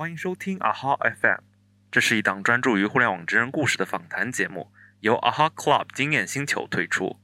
[0.00, 1.40] 欢迎收听 AHA FM，
[1.90, 7.18] 这是一档专注于互联网真人故事的访谈节目，由 AHA Club 经验星球推出。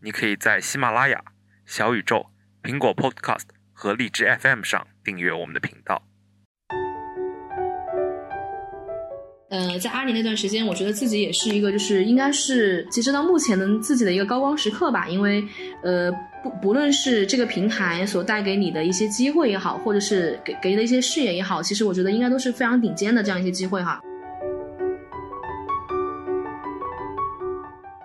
[0.00, 1.22] 你可以在喜马拉雅、
[1.64, 6.07] 小宇宙、苹果 Podcast 和荔枝 FM 上订阅我们的频道。
[9.50, 15.08] 呃，在阿里那段时间，我觉得自己也是一个，就是应该是截止到目前的自己的一个高光时刻吧。
[15.08, 15.42] 因为，
[15.82, 16.12] 呃，
[16.42, 23.98] 不不论是这个平台所带给你的一些机会也好，或者是给给的一些视野也好，其实我觉得应该都是非常顶尖的这样一些机会哈。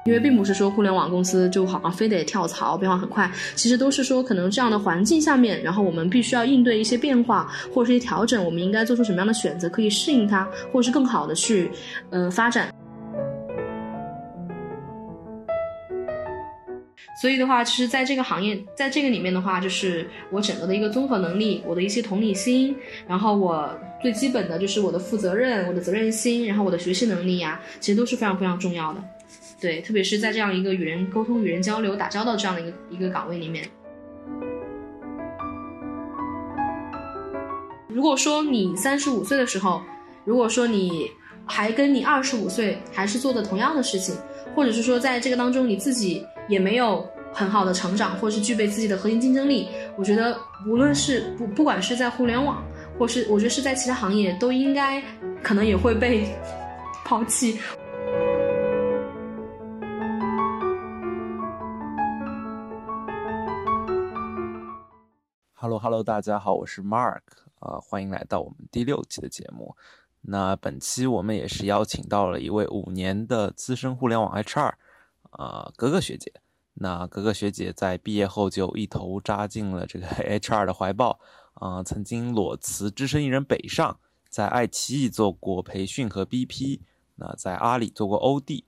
[0.05, 11.71] 因为并不是说互联网公司就好像非得跳槽，变化很快，其实都是说可能这样的环境下面，然后我们必须要应对一些变化或者是一些调整，我们应该做出什么样的选择，可以适应它，或者是更好的去
[12.09, 12.69] 呃发展。
[17.21, 22.75] 所以的话，其实在这个行业，在这个里面的话，就是我整个的一个综合能力，我的一些同理心，
[23.07, 23.69] 然后我
[24.01, 29.01] 最基本的就是我的负责任，我的责任心，然后我的学习能力呀，其实都是非常非常重要的。
[29.63, 33.65] 对，特别是在这样一个与人沟通、与人交流、打交道这样的一个一个岗位里面。
[37.87, 39.81] 如果说你三十五岁的时候，
[40.25, 41.09] 如果说你
[41.45, 44.13] 还跟你二十五岁还是做的同样的事情，
[44.53, 52.61] 或者是说在这个当中你自己也没有很好的成长，或是具备自己的核心竞争力，我觉得无论是不不管是在互联网，
[52.99, 55.01] 或是我觉得是在其他行业，都应该
[55.41, 56.27] 可能也会被
[57.05, 57.57] 抛弃。
[65.63, 67.21] Hello，Hello，大家好，我是 Mark
[67.59, 69.77] 啊，欢迎来到我们第六期的节目。
[70.19, 74.73] 那本期我们也是邀请到了一位五年的资深互联网 HR
[75.29, 76.33] 啊，格格学姐。
[76.73, 81.17] 那格格学姐在毕业后就一头扎进了这个 HR 的怀抱
[81.53, 83.97] 啊，曾经裸辞只身一人北上，
[84.27, 86.81] 在爱奇艺做过培训和 BP，
[87.15, 88.65] 那在阿里做过 OD，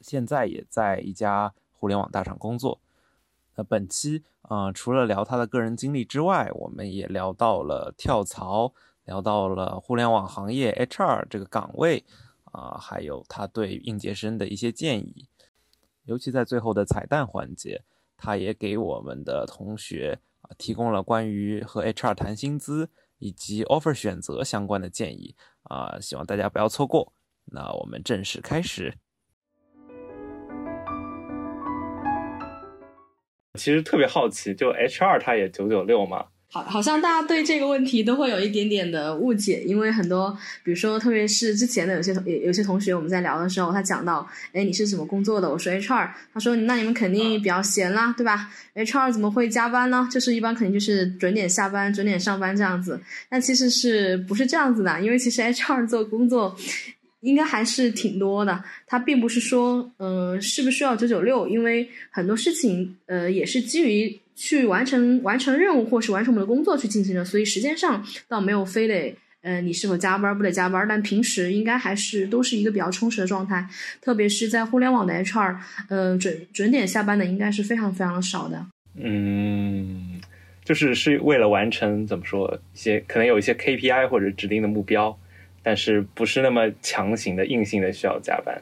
[0.00, 2.80] 现在也在一家互联网大厂工作。
[3.54, 8.72] 那本期啊，除了聊他的个人经历之外，我们也聊到了跳槽，
[9.04, 12.04] 聊到了互联网行业 HR 这个岗位
[12.44, 15.28] 啊，还有他对应届生的一些建议。
[16.04, 17.82] 尤其在最后的彩蛋环节，
[18.16, 22.88] 他也给我们的同学啊提供了关于和 HR 谈薪资
[23.18, 27.12] 以及 offer 选择相关的建议啊，希望大家不要错过。
[27.44, 28.98] 那我们正式开始。
[33.58, 36.24] 其实特别好奇，就 H R 他也九九六嘛？
[36.50, 45.50] 好，好像大家对这个问题都会有一点点的误解，因为很多，比如说，特别是之前的有些有有些同学，我们在聊的时候，他讲到，哎，你是什么工作的？
[45.50, 50.06] 我说 H R，他说，那你们肯定比较闲啦，对吧？H R 怎么会加班呢？
[50.10, 53.00] 就是一般肯定就是准点下班、准点上班这样子。
[53.30, 55.00] 但其实是不是这样子的？
[55.00, 56.56] 因为其实 H R 做工作。
[57.22, 61.48] 应该还是挺多的，它并不是说，嗯，是不是需要九九六？
[61.48, 73.64] 因为很多事情，呃，也是基于去完成完成任务或是完成我们的工作去进行的，所以时间上倒没有非得，呃，你是否加班不得加班，但平时应该还是都是一个比较充实的状态，
[74.00, 75.56] 特别是在互联网的 HR，
[75.88, 78.66] 呃，准准点下班的应该是非常非常少的。
[78.96, 80.20] 嗯，
[80.64, 85.16] 就是是为了完成怎么说一些可能有一些 KPI 或者指定的目标。
[85.62, 88.60] 但是不是那么强行的、硬性的需要加班？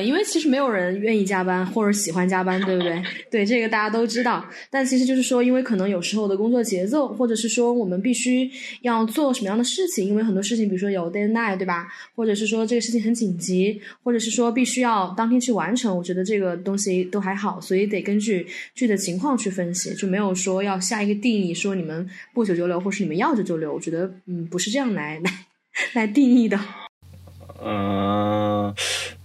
[0.00, 3.02] 因为其实没有人愿意加班或者喜欢加班，对不对？
[3.32, 4.48] 对这个大家都知道。
[4.70, 8.48] 但其实就是说，因为可能有时候的工作节奏，或者是说我们必须
[8.82, 11.88] 要做什么样的事情，因为很多事情，比如说有 deadline，对吧？
[12.14, 15.96] 或者是说这个事情很紧急，或者是说必须要当天去完成。
[15.96, 23.74] 我觉得这个东西都还好，所以得根据具体的情况去分析，就没有说要下一个定义，说你们不久就留，或是你们要九九六。
[23.74, 25.32] 我觉得，嗯，不是这样来来。
[25.94, 26.58] 来定义的，
[27.64, 28.74] 嗯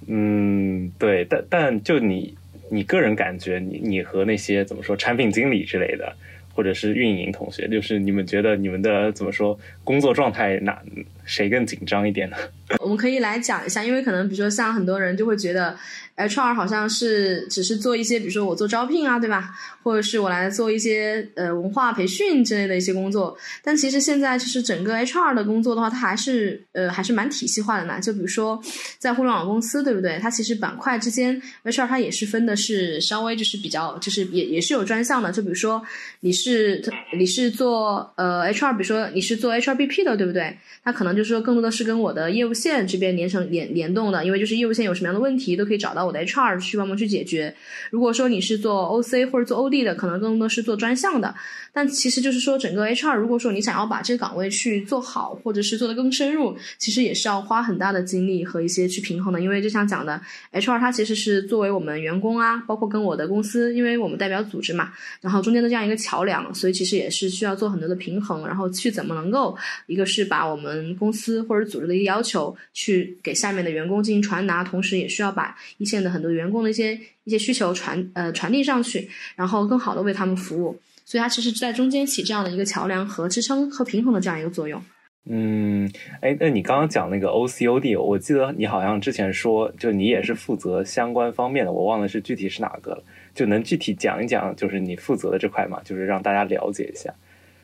[0.07, 2.35] 嗯，对，但但就你
[2.69, 6.15] 你个人感觉，你你和那些怎么说产品经理之类的，
[6.53, 10.81] 或者是运营同学，就是你们觉得你们的怎么说工作状态哪
[11.25, 12.37] 谁更紧张一点呢？
[12.79, 15.77] 我们可以来讲一下，因为可能比如说像很多人就会觉得。
[16.15, 19.49] HR 好像是只是做一些，比如说我做招聘啊，对吧？
[19.81, 23.35] 或者是我来做一些呃文化培训之类的一些工作。
[23.63, 27.99] 但其实现在就是整个 HR 的工作的话，它还是呃还是蛮体系化的呢。
[27.99, 28.61] 就比如说
[28.99, 30.19] 在互联网公司，对不对？
[30.19, 35.31] 它其实板块之间 HR 它也是分的是稍微就是比较就是也也是有专项的。
[35.31, 35.81] 就比如说
[36.21, 36.81] 你是
[37.17, 40.55] 你是做呃 HR，比如说你是做 HRBP 的，对不对？
[40.83, 47.53] 它可能就是说更多的是跟我的业务线这边连成联联动的，因为就是业务线有什么样的问题都可以找到我的 HR 去帮忙去解决。
[47.89, 51.33] 如果说你是做 OC 或者做 OD 的，可能更多是做专项的。
[51.75, 59.41] 但其实就是说，整个 HR 如果说你想要把这个岗位去做好，或者是做得更深入，其实也是要花很大的精力和一些去平衡的。
[59.41, 60.21] 因为就像讲的
[60.51, 69.57] ，HR 它其实是作为我们员工啊，包括跟我的公司，因为我们代表组织嘛，然后中间的这样一个桥梁，所以其实也是需要做很多的平衡，然后去怎么能够，
[69.87, 80.79] 一个是把我们公司或者组织的一个要求去给下面的员工进行传达，同时也需要把一些线的很多员工的一些一些需求传呃传递上去，然后更好的为他们服务。
[81.05, 84.81] 所以它其实在中间起这样的一个桥梁和支撑和平衡的这样一个作用。
[85.25, 85.89] 嗯，
[86.21, 93.03] 哎，那你刚刚讲那个 OCOD，我记得你好像之前说，就你也是负责相关方面的，我忘了是具体是哪个了，
[93.35, 97.13] 就能具体讲一讲，就是你负责的这块嘛，就是让大家了解一下。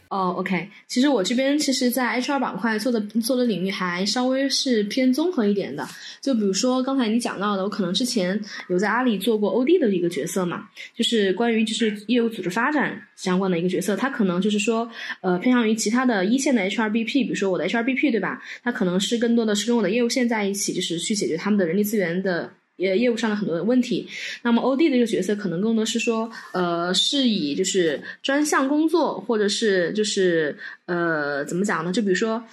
[0.10, 5.88] 哦，OK，其实我这边其实，在 HR 板块做的做的领域还稍微是偏综合一点的。
[6.20, 13.96] 就比如说刚才你讲到的，我可能之前有在阿里做过 OD 的一个角色嘛，就是关于就是业务组织发展相关的一个角色。
[13.96, 14.90] 它可能就是说，
[15.22, 18.42] 呃，偏向于其他的一线的 HRBP，比如说我的 HRBP 对吧？
[18.64, 22.52] 它可能是更多的是跟我的业务线在一起，就是去解决他们的人力资源的。
[22.80, 24.08] 业业务上的很多的问题，
[24.42, 31.92] 那么 OD 的这个角色可能更多是说，呃，是以就是专项工作，或者是就是呃，怎么讲呢？
[31.94, 32.44] 就比如说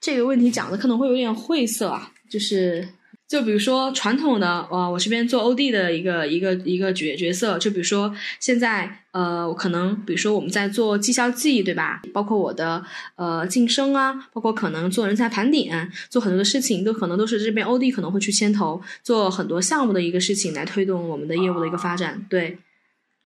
[0.00, 2.88] 这个问题讲的可能会有点晦涩啊，就是。
[3.28, 12.02] 就比如说传统的，呃，我这边做 OD 的一个一个一个角角色，就比如说现在，呃，我可能比如说我们在做绩效季，对吧？
[12.14, 12.84] 包括我的
[13.16, 22.58] 呃晋升啊，包括可能做人才盘点，做很多的事情，都可能都是这边 OD 可能会去牵头做很多项目的一个事情，来推动我们的业务的一个发展，对。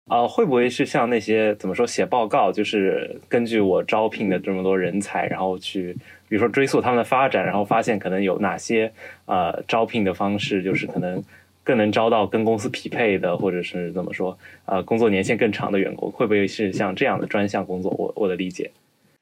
[0.07, 5.95] 啊，会不会是像那些怎么说写报告，就是根据我招聘的这么多人才，然后去。
[6.33, 8.91] 比如说追溯他们的发展，然后发现可能有哪些
[9.25, 11.23] 呃招聘的方式，就是可能
[11.63, 14.35] 更能招到跟公司匹配的，或者是怎么说
[14.65, 17.91] 呃工作年限更长的员工，会不会是像这样的专项工作？
[17.91, 18.71] 我我的理解，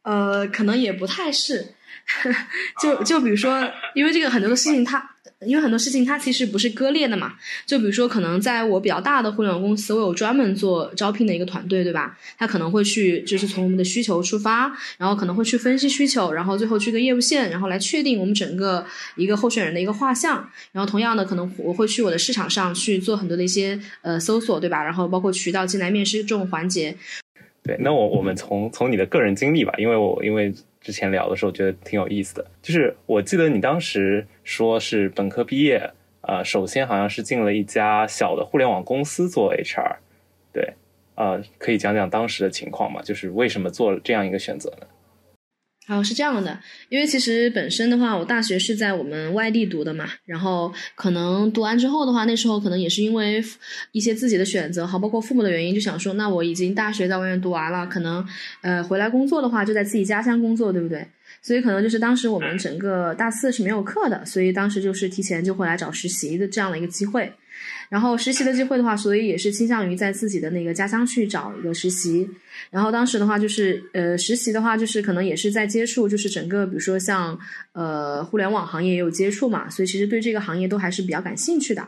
[0.03, 1.73] 呃，可能也不太是，
[2.81, 3.61] 就就比如说，
[3.95, 5.09] 因为这个很多的事情它。
[5.43, 7.33] 因为很多事情它其实不是割裂的嘛，
[7.65, 12.15] 就比如说可能在我比较大的互联网公司，我有专门做招聘的一个团队，对吧？
[12.37, 18.85] 他可能会去就是从我们的需求出发，然后可能会去分析需求，然后最后去跟业务线，然后来确定我们整个
[19.15, 20.47] 一个候选人的一个画像。
[20.73, 24.83] 然后同样的，可能我会去我的市场上去做很多的一些呃搜索，对吧？
[24.83, 26.95] 然后包括渠道进来面试这种环节。
[27.63, 30.53] 对，那我我们从从你的个人经历吧，因为我因为。
[30.81, 35.91] 之前聊的时候觉得挺有意思的，就是我记得你当时说是本科毕业，
[36.21, 39.97] 呃，首先好像是进了一家小的互联网公司做 HR，
[40.51, 40.73] 对，
[41.15, 43.01] 呃，可以讲讲当时的情况吗？
[43.03, 44.87] 就是为什么做了这样一个选择呢？
[45.91, 46.57] 哦，是这样的，
[46.87, 53.43] 因为其实本身的话，我大学是在我们外地读的嘛，然后可能读完之后的话，那时候可能也是因为
[53.91, 58.25] 一些自己的选择，好，包括父母的原因，就想说，那我已经大学在外面读完了，可能
[58.61, 61.05] 呃回来工作的话，就在自己家乡工作，对不对？
[61.41, 67.33] 所以可能就是当时我们整个大四是没有课的，所以当时就是提前就回来找实习的这样的一个机会。
[67.89, 72.25] 然后实习的机会的话，所以也是倾向于在自己的那个家乡去找一个实习。
[72.69, 77.37] 然后当时的话，就是呃，实习的话，就是可能也是在接触，就是整个比如说像
[77.73, 81.85] 呃互联网行业也有接触嘛，所以其实对这个行业都还是比较感兴趣的。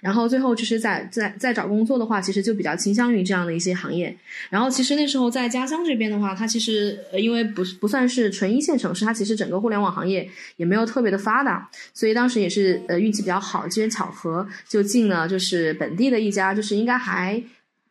[0.00, 4.14] 然后最后就是在在在找工作的话，其实就比较倾向于这样的一些行业。
[4.50, 15.38] 然后其实那时候在家乡这边的话，它其实呃因为不不算是纯一线城市，它其实整个互联网行业也没有特别的发达，所以当时也是呃运气比较好，机缘巧合就进了就。
[15.44, 17.42] 是本地的一家，就是应该还。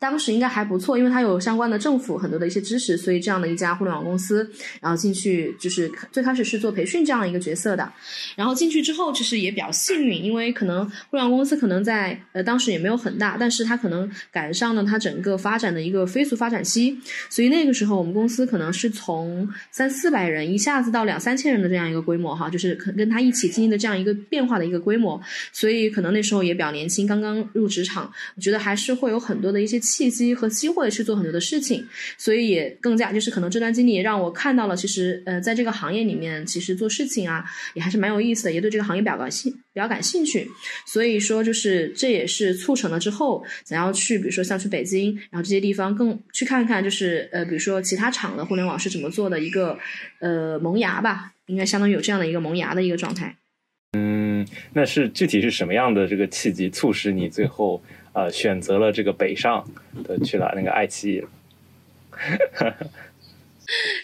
[0.03, 4.45] 当时应该还不错，因为它有相关的政府很多的一些支持，所以这样的一家互联网公司，
[4.81, 7.89] 然后进去就是最开始是做培训这样一个角色的，
[8.35, 25.21] 然后进去之后其实也比较幸运，因为可能互联网公司可能在呃当时也没有很大，但是它可能赶上了它整个发展的一个飞速发展期，所以那个时候我们公司可能是从三四百人一下子到两三千人的这样一个规模哈，就是跟跟他一起经历的这样一个变化的一个规模，
[25.53, 29.79] 所以可能那时候也比较年轻，刚刚入职场，我觉得还是会有很多的一些。
[29.93, 37.45] 契机和机会去做很多的事情，所以也更加就是可能这段经历也让我看到了，其实呃，在这个行业里面，其实做事情啊
[37.75, 40.49] 也还是蛮有意思的，也对这个行业比较感兴比较感兴趣。
[40.87, 49.77] 所以说，就是这也是促成了之后想要去，比如说像去北京，然后这些地方更去看看，就是呃，比如说其他厂的互联网是怎么做的一个
[50.19, 53.35] 呃萌芽吧，应该相当于有这样的一个萌芽的一个状态。
[53.95, 57.83] 嗯，那是具体是什么样的这个契机促使你最后？
[58.13, 59.67] 呃，选择了这个北上
[60.03, 61.23] 的去了那个爱奇艺。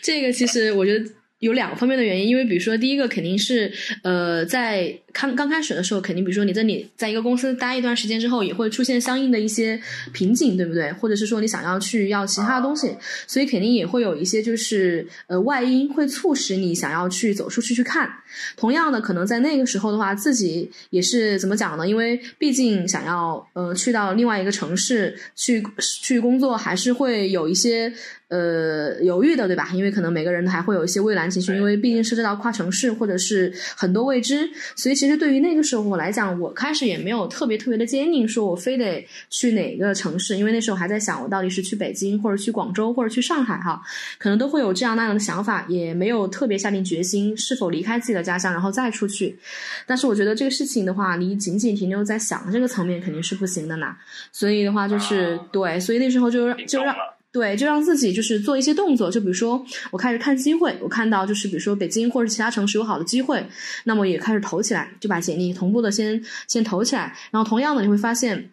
[0.02, 1.06] 这个其实我觉得
[1.38, 3.72] 有两方面的原因，因为比如说第一个肯定是
[4.04, 9.80] 呃在刚刚开始的时候，肯定比如说你在你在一个公司待一段时间之后，也会出现相应的一些
[10.14, 10.92] 瓶颈，对不对？
[10.94, 12.96] 或者是说你想要去要其他的东西，
[13.28, 18.10] 所以肯定也会有一些就是呃外因会促使你想要去走出去去看。
[18.56, 21.88] 同样的，可能在那个时候的话，自己也是怎么讲呢？
[21.88, 25.64] 因为毕竟想要呃去到另外一个城市去
[26.04, 27.92] 去工作，还是会有一些。
[28.30, 29.72] 呃，犹豫的对吧？
[29.74, 43.82] 因为可能每个人还会有一些畏难情绪，因为毕竟涉及到跨城市或者是很多未知，所以其实对于那个时候我来讲，我开始也没有特别特别的坚定，说我非得去哪个城市，因为那时候还在想，我到底是去北京或者去广州或者去上海哈，
[44.18, 49.40] 可能都会有这样那样的想法，也没有特别下定决心是否离开自己的家乡然后再出去。
[49.88, 53.96] 但是我觉得这个事情的话，你仅仅停留在想这个层面肯定是不行的呢。
[54.34, 56.94] 所以的话就是对，所以那时候就就让。
[57.32, 63.46] 对，就让自己就是做一些动作，就比如说我开始看机会，我看到就是比如说北京或者其他城市有好的机会，
[63.84, 67.16] 那么也开始投起来，就把简历同步的先先投起来。
[67.30, 68.52] 然后同样的，你会发现，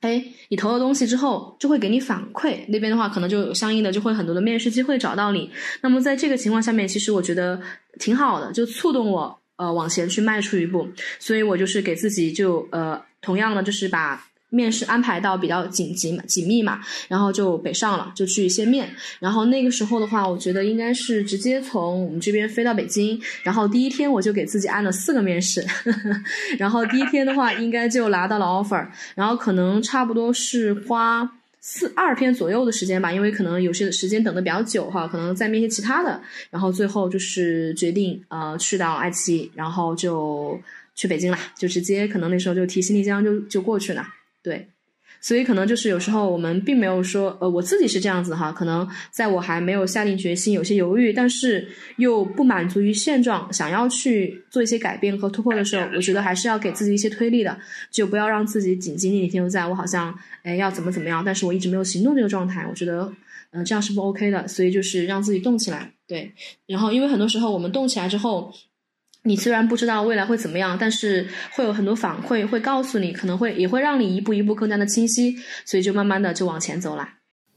[0.00, 5.50] 哎，你投了东西之后就会给你反馈，那边的话可能就有相应的就会很多的面试机会找到你。
[5.80, 7.58] 那么在这个情况下面，其实我觉得
[7.98, 10.86] 挺好的，就触动我呃往前去迈出一步。
[11.18, 14.26] 所以我就是给自己就呃同样的就是把。
[14.50, 18.90] 面试安排到比较紧急嘛，紧密嘛，然后就北上了，就去先面。
[19.18, 23.20] 然后那个时候的话，我觉得应该是直接从我们这边飞到北京。
[23.42, 26.22] 然后第一天我就给自己安了四个面试，呵 呵
[26.58, 28.86] 然后第一天的话应该就拿到了 offer。
[29.14, 31.30] 然后可能差不多是花
[31.60, 36.20] 四二天左右的时间吧，因为可能有些时间等的比较久哈，可能在面些其他的。
[36.50, 40.58] 然后最后就是决定呃去到爱奇艺，然后就
[40.94, 44.04] 去北京了，就直接可能那时候就提行李箱就就过去了。
[44.42, 44.68] 对，
[45.20, 51.68] 所以可能就是有时候我们并没有说，呃，我自己是这样子哈，可能在我还没有下定决心、有些犹豫，但是
[51.98, 57.58] 又不满足于现状，想要去做一些改变和突破的时候，我觉得还是要给自己一些推力的，
[57.90, 63.12] 就不要让自己仅仅停留在我好像哎要怎么怎么样，但是我一直没有行动这个状态，我觉得
[63.50, 66.32] 嗯这样是不 OK 的，所以就是让自己动起来，对，
[66.66, 68.50] 然后因为很多时候我们动起来之后。
[69.22, 77.08] 你虽然不知道未来会怎么样，但是会有很多反馈会告诉你，可能会也会让你一步一步更加的清晰，所以就慢慢的就往前走了。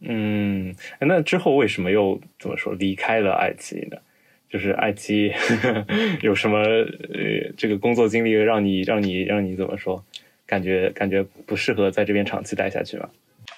[0.02, 3.98] 嗯，那之后为什么又怎么说离开了爱奇艺呢？
[4.50, 5.32] 就是爱奇艺
[6.22, 10.04] 有什么呃这个工作经历让你让你让你怎么说，
[10.46, 13.10] 感觉感觉不适合在这边长期待下去吗？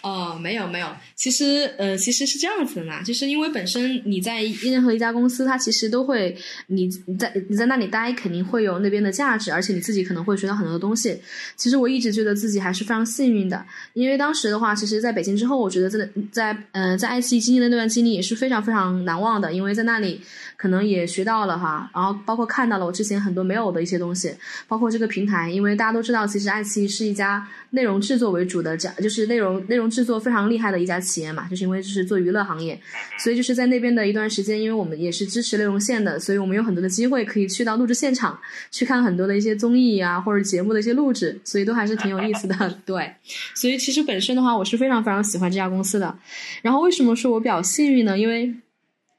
[0.06, 11.20] 哦，没有没有，其实呃，其实是这样子的嘛，就是因为本身你在任何一家公司，它其实都会你你在你在那里待，肯定会有那边的价值，而且你自己可能会学到很多东西。
[11.56, 20.22] 其实我一直觉得自己还是非常幸运的，因为当时的话，其实在北京之后，我觉得在在呃在爱奇艺经历的那段经历也是非常非常难忘的，因为在那里
[20.58, 24.36] 可能也学到了哈，然后包括看到了我之前很多没有的一些东西，
[24.68, 29.86] 包括这个平台，因为大家都知道，其实爱奇艺是一家内容制作为主的，这就是内容内容。
[29.96, 32.78] 制作非常厉害的一家企业嘛，就是因为就是做娱乐行业，
[33.18, 38.38] 所以就是在那边的一段时间，因为我们也是支持内容线的，所以我们有很多的机会可以去到录制现场，
[38.72, 42.56] 去看很多的一些综艺啊或者节目的一些录制，所以都还是挺有意思的。
[42.86, 43.10] 对，
[43.54, 46.14] 所以其实本身的话，我是非常非常喜欢这家公司的。
[46.62, 48.18] 然后为什么说我比较幸运呢？
[48.20, 48.54] 因为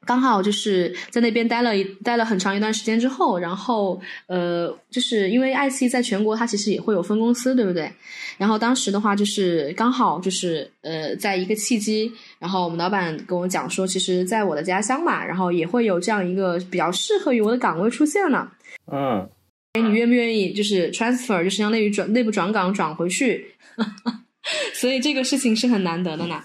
[0.07, 7.91] 刚好就是在那边待了一待了很长一段时间之后，然后呃，就是因为爱奇艺在全国它其实也会有分公司，对不对？
[8.37, 18.49] 然后当时的话就是刚好就是呃，在一个契机，然后我们老板跟我讲说，其实在我的家乡嘛，然后也会有这样一个比较适合于我的岗位出现了。
[18.91, 19.29] 嗯，
[19.73, 23.53] 哎，你愿不愿意就是 transfer，就是相当于转内部转岗转回去？
[24.73, 26.41] 所以这个事情是很难得的呢。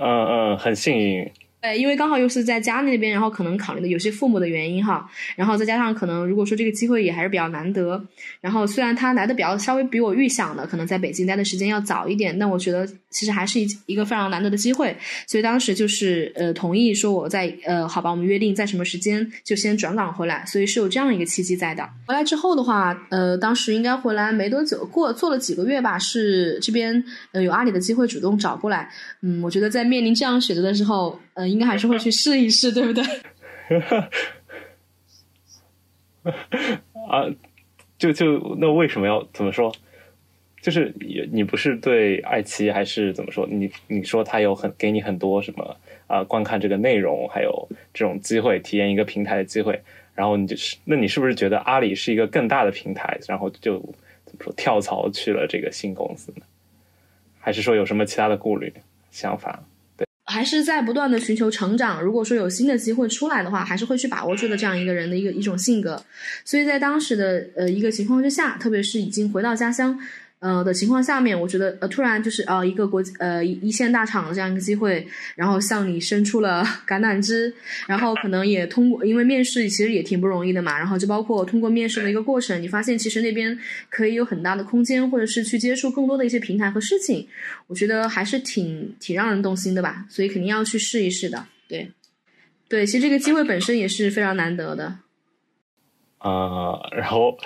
[0.00, 1.30] 嗯嗯，很幸运。
[1.62, 8.04] 对，因为刚好又是在家那边，然后可能考虑的有些父母的原因哈，然后再加上可能如果说这个机会也还是比较难得，
[8.40, 14.96] 然后虽然他来的比较稍微比我预想的可能在北京待的时间要早一点，但我觉得其实还是一一个非常难得的机会，
[15.28, 21.88] 所以当时就是呃同意说我在呃好吧，我们约定在什么时间就先转岗回来，所以是有这样一个契机在的。
[22.08, 28.90] 回来之后的话，呃当时应该回来没多久，过做了几个月吧，是这边呃有阿里的机会主动找过来，
[29.20, 31.48] 嗯，我觉得在面临这样选择的时候，呃。
[31.48, 33.04] 应该还是会去试一试，对不对？
[37.08, 37.26] 啊，
[37.98, 39.74] 就就那为什么要怎么说？
[40.60, 43.46] 就是你你不是对爱奇艺还是怎么说？
[43.50, 46.22] 你你说他有很给你很多什么啊？
[46.22, 49.82] 观看这个内容，还有这种机会，体验一个平台的机会。
[50.14, 53.18] 然后你就是那你是不是觉得阿里是一个更大的平台？
[53.26, 53.80] 然后就
[54.24, 56.42] 怎么说跳槽去了这个新公司呢？
[57.40, 58.72] 还是说有什么其他的顾虑
[59.10, 59.64] 想法？
[60.32, 62.02] 还是在不断的寻求成长。
[62.02, 66.02] 如果说有新的机会出来的话，还是会去把握住的这样一个人的一个一种性格。
[66.42, 70.00] 所以在当时的呃一个情况之下，特别是已经回到家乡。
[70.42, 75.06] 呃的情况下面，我觉得呃突然就是呃一个国呃一线大厂的这样一个机会，
[75.36, 77.54] 然后向你伸出了 橄榄枝，
[77.86, 83.56] 然后可能也通过，因为面试其实也挺不容易的嘛，然后就包括通过面试的一个过程，你发现其实那边
[83.88, 87.24] 可以有很大的空间，或者是去接触更多的一些平台和事情，
[87.68, 91.88] 我觉得还是挺挺让人动心的吧，所以肯定要去试一试的，对，
[92.68, 94.96] 对，其实这个机会本身也是非常难得的，
[96.18, 97.38] 啊，然后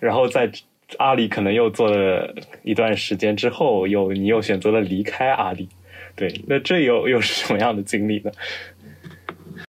[0.00, 0.48] 然后再。
[0.98, 5.68] 阿里可能又做了一段时间之后，又你又选择了离开阿里，
[6.16, 8.30] 对，那这又又是什么样的经历呢？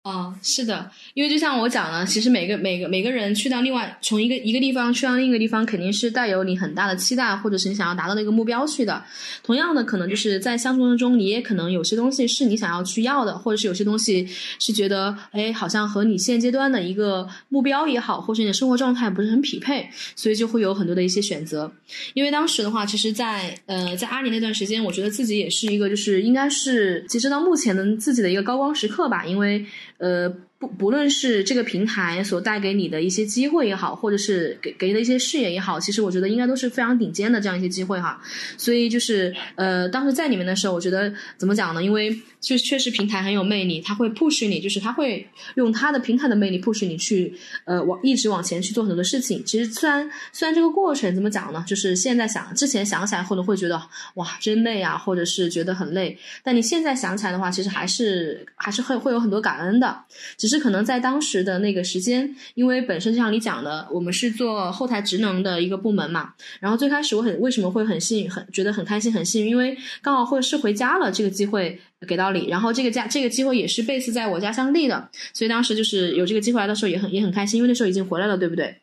[0.01, 9.03] 哦，是的，因为就像我讲的，其实每个每个每个人去到另外从一个一个地方去到另一个地方，肯定是带有你很大的期待，或者是你想要达到的一个目标去的。
[9.43, 14.25] 同样的，可能就是在相处当中，你也可能有些东西是你想要去要的，或者是有些东西
[14.57, 21.69] 是觉得，哎，好像和你现阶段的一个目标也好，或者你的生活状态不是很匹配，所以就会有很多的一些选择。
[22.13, 29.65] 因为当时的话，其实，在呃在阿里那段时间，我觉得自己也是一个，就是应该是截止到目前的自己的一个高光时刻吧，因为。
[29.99, 38.21] 呃，不不论是这个平台所带给你的一些机会也好，或者是给给你的一些视野也好，其实我觉得应该都是非常顶尖的这样一些机会哈。
[38.57, 41.81] 所以就是呃，当时在里面的时候，我觉得怎么讲呢？
[41.81, 45.25] 因为就确实平台很有魅力，它会 push 你，就是它会
[45.55, 49.41] 用它的平台的魅力 push 你去呃往一直往前去做很多的事情。
[49.45, 51.63] 其实虽然虽然这个过程怎么讲呢？
[51.65, 53.81] 就是现在想之前想起来，可能会觉得
[54.15, 56.17] 哇真累啊，或者是觉得很累。
[56.43, 59.97] 但你现在想起来的话，其实还是还是会会有很多感恩的。
[60.37, 66.33] 只是可能在当时的那个时间，因为本身就像你讲的，我们是做后台职能的一个部门嘛。
[66.59, 72.47] 然后最开始我很为什么会很幸运，很觉得很开心，很幸运，因为刚好会是回家了，这个机会给到你。
[72.49, 78.75] 然后这个家这个机会也是 base 在我家乡地的，所以当时就是有这个机会来的时候也很也很开心，因为那时候已经回来了，对不对？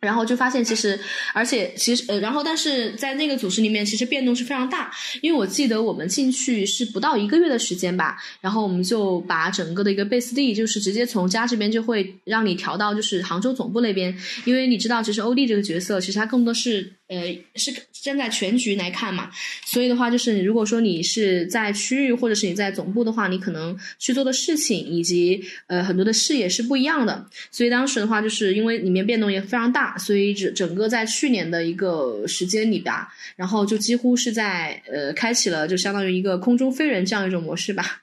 [0.00, 0.98] 然后就发现，其实，
[1.34, 4.90] 而且其实，呃，然后但是在那个组织里面，其实变动是非常大。
[5.22, 14.16] 因为我记得我们进去是不到一个月的时间吧，然后我们就把整个的一个贝斯蒂，就是直接从家这边就会让你调到就是杭州总部那边。
[14.44, 16.97] 因为你知道，其实欧弟这个角色，其实他更多是。
[17.08, 19.30] 呃，是站在全局来看嘛，
[19.64, 27.26] 所以的话，就是如果说你是在区域或者是你在总部的话，你可能去做的事情以及呃很多的视野是不一样的。
[27.50, 38.02] 所以当时的话，就是因为里面变动也非常大，所以整整个在去年的一个时间里吧，然后就几乎是在呃开启了就相当于一个空中飞人这样一种模式吧。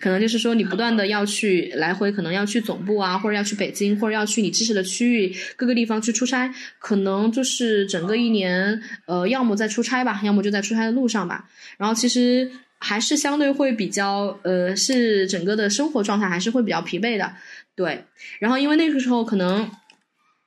[0.00, 11.48] 可能就是说，你不断的要去来回，可能要去总部啊，或者要去北京，或者要去你支持的区域各个地方去出差，可能就是整个一年，呃，要么在出差吧，要么就在出差的路上吧。
[11.76, 17.32] 然后其实还是相对会比较，呃，是整个的生活状态还是会比较疲惫的，
[17.74, 18.04] 对。
[18.38, 19.70] 然后因为那个时候可能。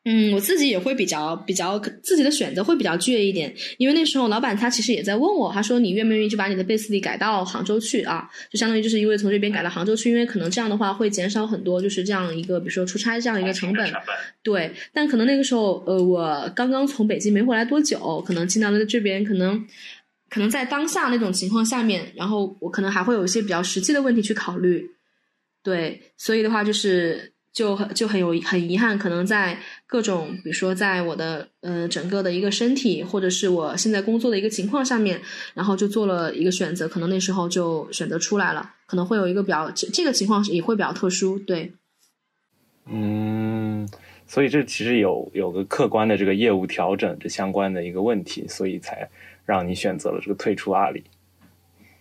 [0.06, 8.30] 嗯，我自己也会比较比较自己的选择会比较倔一点，因为那时候老板他其实也在问我，他说你愿不愿意就把你的 base 地改到杭州去啊？
[8.52, 13.94] 就相当于就是因为从这边改到杭州去，因为可能这样的话会减少很多就是这样一个比如说出差这样一个成本。
[14.42, 19.66] 对，但可能那个时候呃我刚刚从北京没回来多久，可能进到了这边，可能
[20.30, 24.86] 可能在当下那种情况下面，然后我可能还会有一些比较实际的问题去考虑。
[25.63, 27.32] 对，所以的话就是。
[27.54, 29.56] 就很就很有很遗憾，可能在
[29.93, 35.21] 各种，比如说在我的呃整个的一个身体，或者是我现在工作的一个情况上面，
[35.53, 41.71] 然后就做了一个选择，可能那时候就选择出来了，可能会有一个比较这个情况也会比较特殊，对。
[42.88, 43.88] 嗯，
[44.25, 49.08] 所以这其实有有个客观的这个业务调整这相关的一个问题，所以才
[49.45, 51.03] 让你选择了这个退出阿里，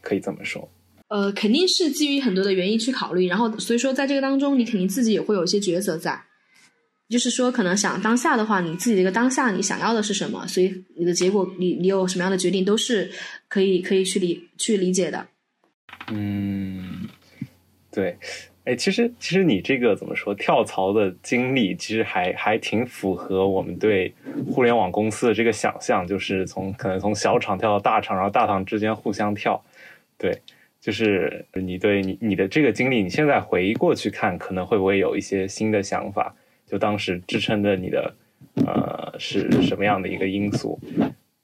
[0.00, 0.66] 可以这么说。
[1.09, 6.18] 呃，肯定是基于很多的原因去考虑，然后所以说在这个当中，你肯定自己也会有一些抉择在，
[7.12, 13.09] 就是说可能想当下的话，你自己这个当下你想要的是什么，所以你的结果，你你有什么样的决定都是
[13.46, 15.25] 可以可以去理去理解的。
[16.11, 17.07] 嗯，
[17.92, 18.16] 对，
[18.64, 24.12] 哎，其实其实你这个怎么说跳槽的经历，其实还还挺符合我们对
[24.51, 29.62] 互联网公司的这个想象，就是从可能从小厂跳到大厂，然后大厂之间互相跳，
[30.18, 30.37] 对。
[30.81, 36.35] 就是你对你你的这个经历，你现在回过去看，可能会不会有一些新的想法？
[36.73, 38.15] 就当时支撑着你的，
[38.67, 40.81] 呃，是什么样的一个因素？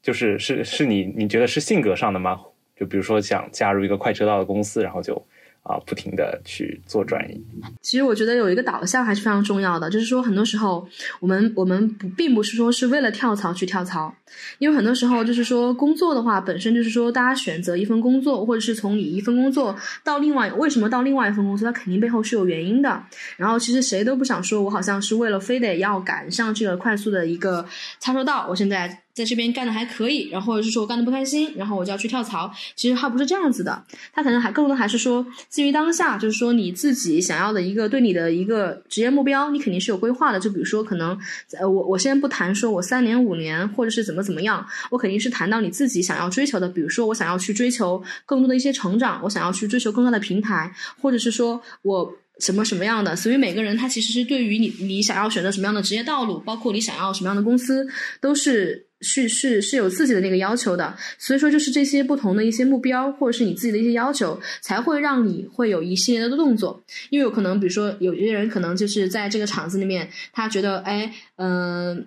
[0.01, 2.41] 就是是是你你觉得是性格上的吗？
[2.75, 5.23] 就比如说想加入一个快车道的公司，然后就
[5.69, 7.39] 啊，不停的去做转移。
[7.83, 10.89] 其实我觉得有一个导向还是非常重要的，就是说很多时候
[11.21, 14.13] 我们我们不并不是说是为了跳槽去跳槽，
[14.59, 23.03] 因为很多时候就是说工作的话本身就是说大家选择一份工作，或者是从你一份工作到另外为什么到另外一份工作，它肯定背后是有原因的。
[23.37, 27.67] 然后其实谁都不想说我好像是为了非得要赶上这个快速的一个
[28.01, 29.03] 插收道，我现在。
[29.19, 32.51] 在这边干的还可以，然后或者是说我干的不开心，然后我就要去跳槽。
[32.77, 40.39] 其实他不是这样子的，他可能还更多的还是说基于当下，就是说你自己想要的一个对你的一个职业目标，你肯定是有规划的。
[40.39, 41.19] 就比如说可能，
[41.59, 46.69] 呃，我我先不谈说我三年五年或者是怎么怎么样，我肯定是谈到你自己想要追求的。
[46.69, 52.15] 比如说我想要去追求更多的一些成长，我想要去追求更大的平台，或者是说我。
[52.41, 53.17] 什么什么样的？
[53.17, 57.85] 所以每个人他其实是对于你你想要选择什么样的职业道路，包括你想要什么样的公司，
[58.21, 60.97] 都是是是是有自己的那个要求的。
[61.19, 66.83] 所以说，就是这些不同的一些目标，或者是你自己的一些要求，才会让你会有一系列的动作。
[67.11, 72.07] 因为有可能，比如说有些人可能就是在这个厂子里面，他觉得，哎，嗯。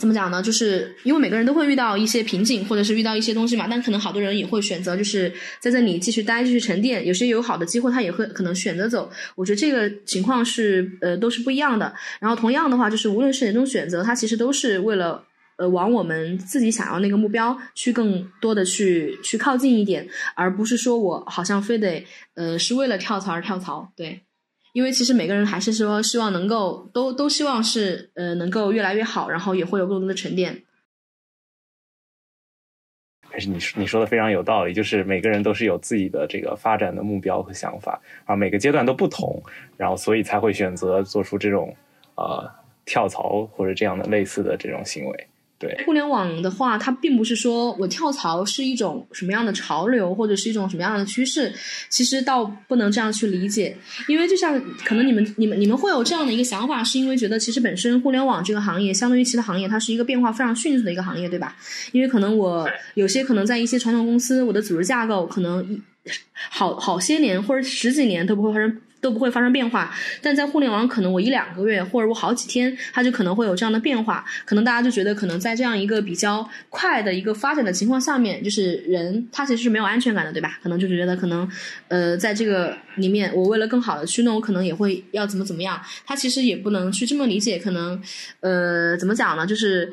[0.00, 0.42] 怎么讲呢？
[0.42, 3.68] 就是因为每个人都会遇到一些瓶颈，或者是遇到一些东西嘛。
[3.70, 7.06] 但可能好多人也会选择，就是在这里继续待，继续沉淀。
[7.06, 9.08] 有些有好的机会，他也会可能选择走。
[9.36, 11.94] 我觉得这个情况是呃都是不一样的。
[12.18, 15.24] 然后同样的话，就是无论是哪种选择，它其实都是为了
[15.56, 23.92] 呃往我们自己想要那个目标去更多的去去靠近一点，而不是说我好像非得呃是为了跳槽而跳槽。
[23.96, 24.20] 对。
[24.72, 30.64] 因为其实每个人还是说希望能够都都希望是呃能够越来越好，然后也会有更多的沉淀。
[33.30, 39.40] 还是你你说的非常有道理，就是每个人都是有自己的这个发展的目标和想法，啊，每个阶段都不同，
[39.76, 41.72] 然后所以才会选择做出这种
[42.16, 42.50] 呃
[42.84, 45.28] 跳槽或者这样的类似的这种行为。
[45.86, 51.52] 互联网的话，它并不是说我跳槽是一种什么样的潮流，或者是一种什么样的趋势。
[51.88, 53.76] 其实倒不能这样去理解，
[54.08, 61.56] 因为就像可能你们、你们、你们会有这样的一个想法，是因为觉得其实本身互联网这个行业，相对于其他行业，它是一个变化非常迅速的一个行业，对吧？
[61.92, 65.80] 因为可能我有些可能在一些传统公司，我的组织架构可能
[66.50, 68.80] 好好些年或者十几年都不会发生。
[69.04, 74.24] 都不会发生变化，但在互联网，可能我一两个月或者我好几天，它就可能会有这样的变化。
[74.46, 80.58] 可能大家就觉得，可能在这样一个比较快的一个发展的情况下面，就是人他其实是没有安全感的，对吧？
[80.62, 81.46] 可能就觉得，可能
[81.88, 85.78] 呃，在这个里面，我为了更好的去弄，我可能也会要怎么怎么样。
[86.06, 88.00] 他其实也不能去这么理解，可能
[88.40, 89.46] 呃，怎么讲呢？
[89.46, 89.92] 就是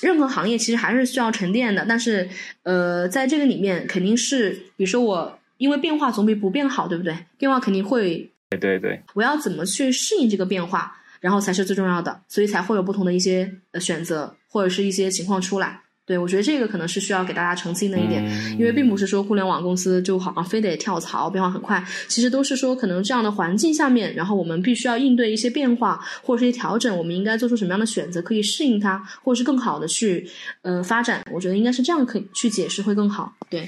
[0.00, 2.28] 任何行业其实还是需要沉淀的，但是
[2.62, 5.40] 呃，在这个里面，肯定是比如说我。
[5.62, 7.16] 因为变化总比不变好，对不对？
[7.38, 9.00] 变化肯定会，对对对。
[9.14, 15.81] 我要怎么去适应这个变化，然后才是最重要的，所以才会有不同的一些呃选择或者是一些情况出来。
[16.04, 18.24] 对，我觉得这个可能是需要给大家澄清的一点，
[18.58, 30.28] 因为并不是说互联网公司就好像非得跳槽，变化很快，其实都是说可能这样的环境下面，然后我们必须要应对一些变化或者是一些调整，我们应该做出什么样的选择，可以适应它，或者是更好的去
[30.62, 31.22] 呃发展。
[31.30, 33.32] 我觉得应该是这样可以去解释会更好。
[33.48, 33.64] 对，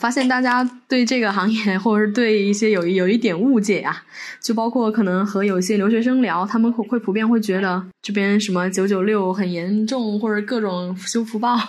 [0.00, 4.02] 发现大家对这个行业 或者是对一些有有一点误解啊，
[4.42, 11.59] 就包括可能和有些留学生聊，他们会会普遍会觉得这边什么九九六很严重，或者各种修福报。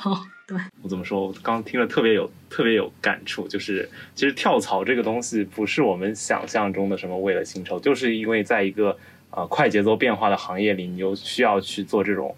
[0.48, 1.28] 对我怎么说？
[1.28, 8.98] 我刚听了特别有特别有感触，就是其实跳槽这个东西不是我们想象中的什么为了薪酬，就是因为在一个
[9.30, 12.36] 呃快节奏变化的行业里，你又需要去做这种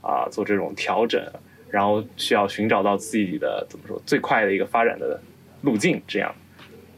[0.00, 1.20] 啊做这种调整，
[1.68, 5.20] 然后需要寻找到自己的怎么说最快的一个发展的
[5.62, 6.32] 路径，这样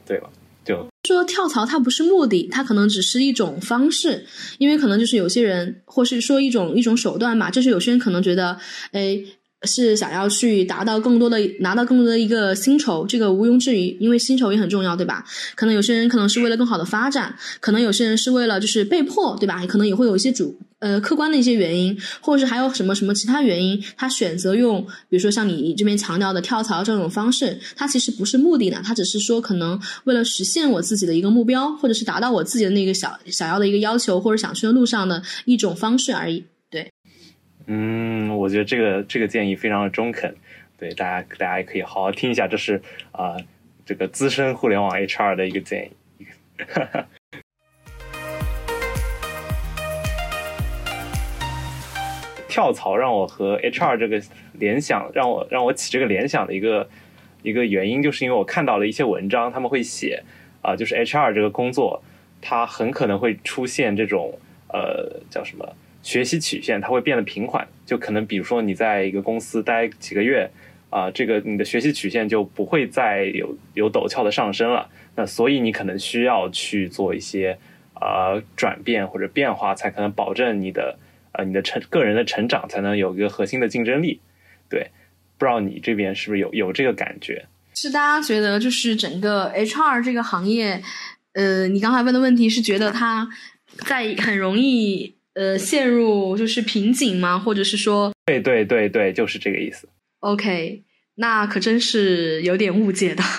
[0.05, 0.29] 对吧？
[0.63, 4.27] 就说跳槽它不是目的，它可能只是一种方式，
[4.59, 8.59] 因为可能就是有些人或是说一种一种手段吧，就是有些人可能觉得
[8.91, 9.19] 哎。
[9.63, 15.25] 是想要去达到更多的拿到更多的一个薪酬，这个毋庸置疑，因为薪酬也很重要，对吧？
[15.55, 19.65] 可能有些人可能是为了更好的发展，可能有些人是为了就是被迫，对吧？
[19.67, 36.45] 可能也会有一些主呃客观的一些原因，或者是还有什么什么其他原因，他选择用比如说像你这边强调的跳槽这种方式，他其实不是目的的，他只是说可能为了实现我自己的一个目标，或者是达到我自己的那个小想要的一个要求或者想去的路上的一种方式而已。
[37.71, 40.33] 嗯，我觉得这个这个建议非常的中肯，
[40.75, 43.37] 对大家大家也可以好好听一下，这是啊
[43.85, 45.91] 这个资深互联网 HR 的一个建议。
[52.49, 54.19] 跳槽让我和 HR 这个
[54.53, 56.89] 联想，让我让我起这个联想的一个
[57.43, 60.23] 一个原因，就是因为我看到了一些文章，他们会写
[60.63, 62.01] 啊，就是 HR 这个工作，
[62.41, 65.75] 它很可能会出现这种呃叫什么？
[66.01, 70.49] 学习曲线它会变得平缓，就可能比如说你在一个公司待几个月，
[70.89, 74.89] 啊、这个你的学习曲线就不会再有有陡峭的上升了。
[75.15, 77.57] 那所以你可能需要去做一些
[77.95, 80.97] 呃转变或者变化，才可能保证你的
[81.33, 84.21] 呃你的成个人的成长，才能有一个核心的竞争力。
[84.69, 84.91] 对，
[85.37, 87.45] 不知道你这边是不是有有这个感觉？
[87.75, 90.81] 是大家觉得就是整个 HR 这个行业，
[91.33, 93.29] 呃，你刚才问的问题是觉得它
[93.85, 97.39] 在很容易呃陷入就是瓶颈吗？
[97.39, 99.87] 或者是说对对对对，就是这个意思。
[100.19, 100.83] OK，
[101.15, 103.23] 那可真是有点误解的。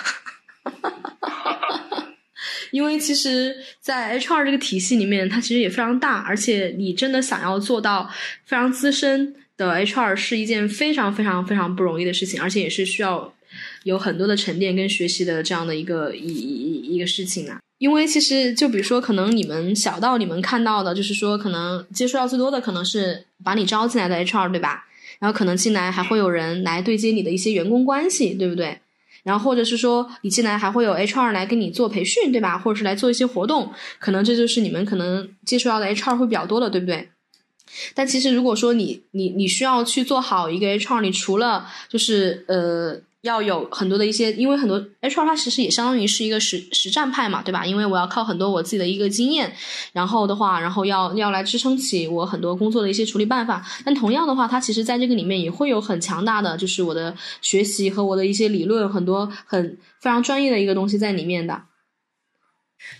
[2.71, 8.09] 因为其实，在 HR 这个体系里面，它其实也非常大，而且你真的想要做到
[8.45, 13.31] 非常资深的 HR 是一件非常非常非常不容易的事情，而且也是需要
[13.83, 17.59] 有很多的沉淀跟学习的这样的一个一一一个事情啊。
[17.81, 24.85] 因为其实就比如说，可能你们小到你们看到的，就是说可能接触到最多的可能是把你招进来的 HR，对吧？
[25.17, 28.77] 然后可能进来还会有人来对接你的一些员工关系，对不对？
[29.23, 32.55] 然后或者是说你进来还会有 HR 来跟你做培训，对吧？
[32.55, 37.09] 或者是来做一些活动，可能这就是你们可能接触到的 HR 会比较多的，对不对？
[37.95, 47.63] 但其实如果说你你你需要去做好一个 HR，你除了就是呃要有很多的一些，因为很多 HR 它其实也相当于是一个实实战派嘛，对吧？
[47.63, 49.53] 因为我要靠很多我自己的一个经验，
[49.93, 53.63] 然后的话，然后要要来支撑起我很多工作的一些处理办法。
[53.85, 61.61] 但同样的话，它其实在这个里面也会有很强大的，就是我的学习和我的一些理论，很多很非常专业的一个东西在里面的。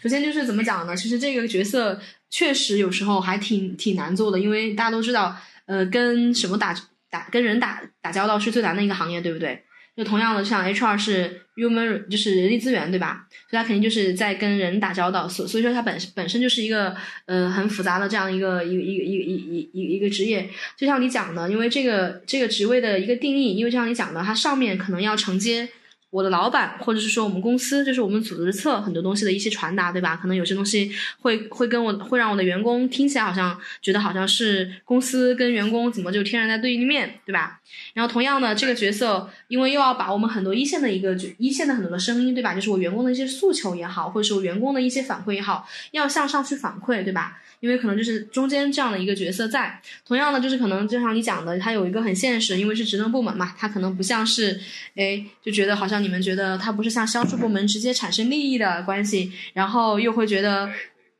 [0.03, 0.95] 首先就是怎么讲呢？
[0.95, 6.75] 其实这个角色确实有时候还挺挺难做的，因为大家都知道，呃，跟什么打
[7.10, 9.63] 打跟人打打交道是最难的一个行业，对不对？
[9.95, 13.27] 就同样的，像 HR 是 human 就是人力资源，对吧？
[13.49, 20.49] 所以他肯定就是在跟人打交道，所所以说他本本身就是一个呃很复杂的这样一个一个一个一个一一一一个职业。
[20.77, 25.67] 就像你讲的，因为这个这个职位的一个定义，因为就像你讲的，它上面可能要承接。
[26.12, 30.15] 我的老板，或者是说我们公司，就是我们组织侧很多东西的一些传达，对吧？
[30.15, 37.62] 可能有些东西会会跟我会让我的员工听起来好像觉得好像是公司跟员工怎么就天然在对立面，对吧？
[37.93, 42.54] 然后同样的这个角色，因为又要把我们很多一线的一个就一线的很多的声音，对吧？
[42.54, 47.38] 就是我员工的一些诉求也好，或者是我员工的一些反馈也好，要向上去反馈，对吧？
[47.62, 54.60] 因为可能就是中间这样的一个角色在，同样的就是可能就像你讲的，它有一个很现实，因为是职能部门嘛，它可能不像是，
[54.95, 60.72] 哎，就觉得好像你们觉得它不是像销售部门直接产生利益的关系，然后又会觉得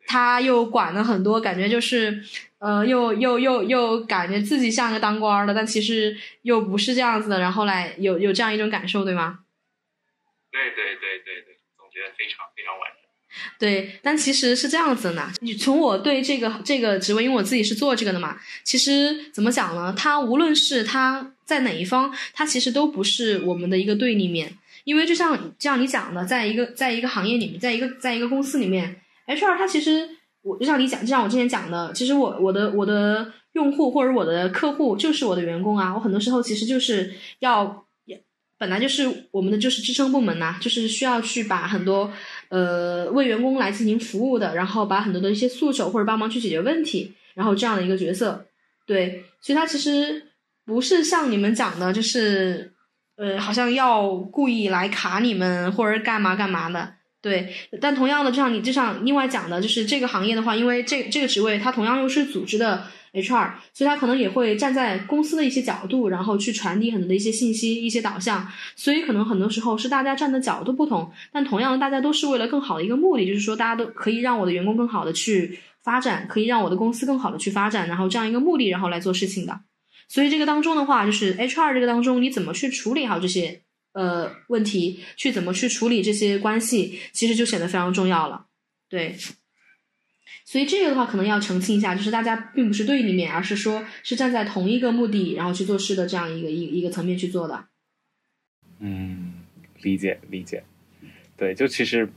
[0.08, 2.22] 他又管了很多，感觉就是，
[2.60, 9.40] 呃，又又又又感觉自己像个当官的，但其实又不是这样子的，然后来有有这样一种感受，对吗？
[10.52, 12.98] 对对对对对，总结的非常非常完整。
[13.58, 15.32] 对，但其实是这样子的呢。
[15.40, 19.94] 你从我对这个这个职位，因为我自己是做这个的嘛，其实怎么讲呢？
[19.98, 24.58] 他无论是他在哪一方，他其实都不是我们的一个对立面。
[24.84, 30.10] 因为就像就像你讲的，在一个在一个行业里面，在一个在一个公司里面，HR 他其实
[30.42, 37.86] 我就像你讲，就像我之前讲的，其实我我的我的用户或者我的客户就是我的员工啊，我很多时候其实就是要。
[38.58, 42.14] 本来就是我们的就是支撑部门呐、就是需要去把很多
[42.50, 48.46] 呃为员工来进行服务的，然后把很多的一些诉求或者帮忙去解决问题，然后这样的一个角色，
[48.86, 50.28] 对，所以他其实
[50.64, 52.71] 不是像你们讲的，就是
[53.22, 79.60] 呃好像要故意来卡你们或者干嘛干嘛的，对，但同样的，就像你就像另外讲的，就是这个行业的话，因为这这个职位它同样又是组织的 HR，所以他可能也会站在公司的一些角度，然后去传递很多的一些信息、一些导向，所以可能很多时候是大家站的角度不同，但同样大家都是为了更好的一个目的，就是说大家都可以让我的员工更好的去发展，可以让我的公司更好的去发展，然后这样一个目的，然后来做事情的。
[80.12, 83.62] 所以这个当中的话，就是 HR 这个当中，你怎么去处理好这些
[83.94, 88.48] 呃问题，去怎么去处理这些关系，其实就显得非常重要了。
[88.90, 89.16] 对，
[90.44, 97.68] 所以这个的话，可能要澄清一下，就是大家并不是对立面，而是说是站在同一个目的，然后去做事的这样一个一一个层面去做的。
[98.80, 99.36] 嗯，
[99.82, 100.62] 理解理解。
[101.38, 102.12] 对，就其实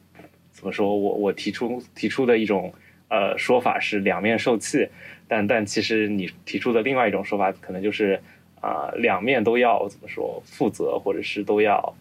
[0.51, 2.75] 怎么说，我我提出提出的一种
[3.09, 4.89] 呃说法是两面受气，
[5.27, 8.21] 但但其实你提出的另外一种说法，可能就是
[8.61, 11.95] 啊、呃两面都要怎么说负责，或者是都要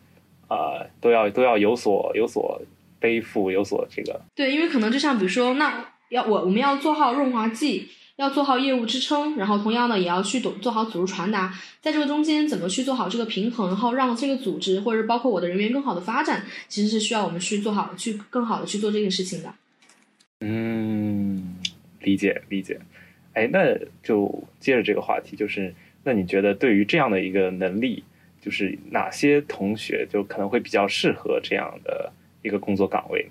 [0.48, 2.62] 啊、呃都要都要有所有所
[3.00, 19.54] 背负，有所这个对，因为可能就像比如说，那要我我们要做好润滑剂，要做好业务支撑，然后同样呢也要去懂做好组织传达，在这个中间怎么去做好这个平衡，然后让这个组织或者包括我的人员更好的发展，其实是需要我们去做好去更好的去做这个事情的。
[20.42, 21.56] 嗯，
[22.02, 22.80] 理解理解。
[23.34, 28.04] 哎，那就接着这个话题，就是那你觉得对于这样的一个能力，
[28.42, 33.30] 就是哪些同学就可能会比较适合这样的一个工作岗位？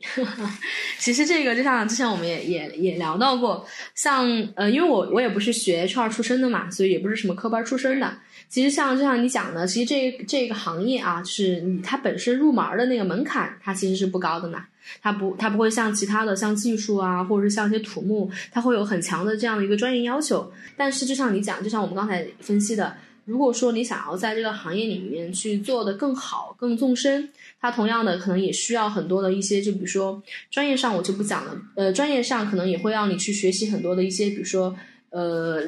[0.98, 8.18] 其实这个就像之前我们也也也聊到过，像呃，因为我我也不是学 HR 出身的嘛，所以也不是什么科班出身的。
[8.50, 14.58] 其实像就像你讲的，其实这这个行业啊，就是你它本身入门的那个门槛，它其实是不高的呢。
[15.00, 20.52] 它不它不会像其他的像技术啊，或者是像一些土木，它会有很强的这样的一个专业要求。
[20.76, 22.94] 但是就像你讲，就像我们刚才分析的。
[23.26, 27.28] 如果说你想要在这个行业里面去做的更好、更纵深，
[27.60, 34.74] 它同样的可能也需要很多的一些，就比如说专业上我就不讲了，呃，专业上可能也会让你去学习很多的一些，比如说
[35.10, 35.62] 呃，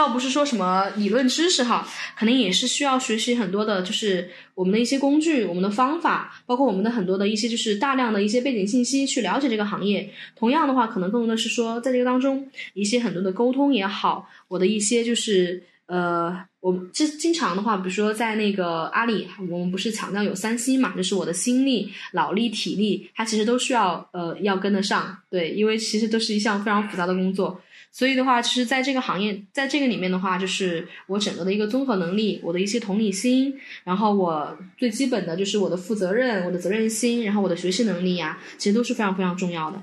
[0.00, 1.86] 倒不是说什么理论知识哈，
[2.16, 10.10] 肯定也是需要学习很多的，就是我们的一些工具、我们的方法，包括我们的很多的一些就是大量的一些背景信息去了解这个行业。
[10.34, 16.44] 同样的话，可能更多的是说在这个当中一些很多的沟通也好，我的一些就是呃。
[16.62, 27.58] 我经经常的话，比如说在那个阿里，我们不是强调有三心嘛，就是我的心力、脑力、体力，它其实都需要呃要跟得上，对，因为其实都是一项非常复杂的工作，
[27.92, 39.82] 所以的话，其实在这个行业，在这个里面的话，就是我整个的一个综合能力，我的一些同理心，然后我最基本的就是我的负责任、我的责任心，然后我的学习能力呀，其实都是非常非常重要的，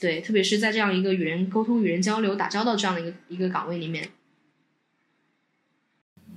[0.00, 4.08] 对，特别是在这样一个与人沟通、与人交流、打交道这样的一个一个岗位里面。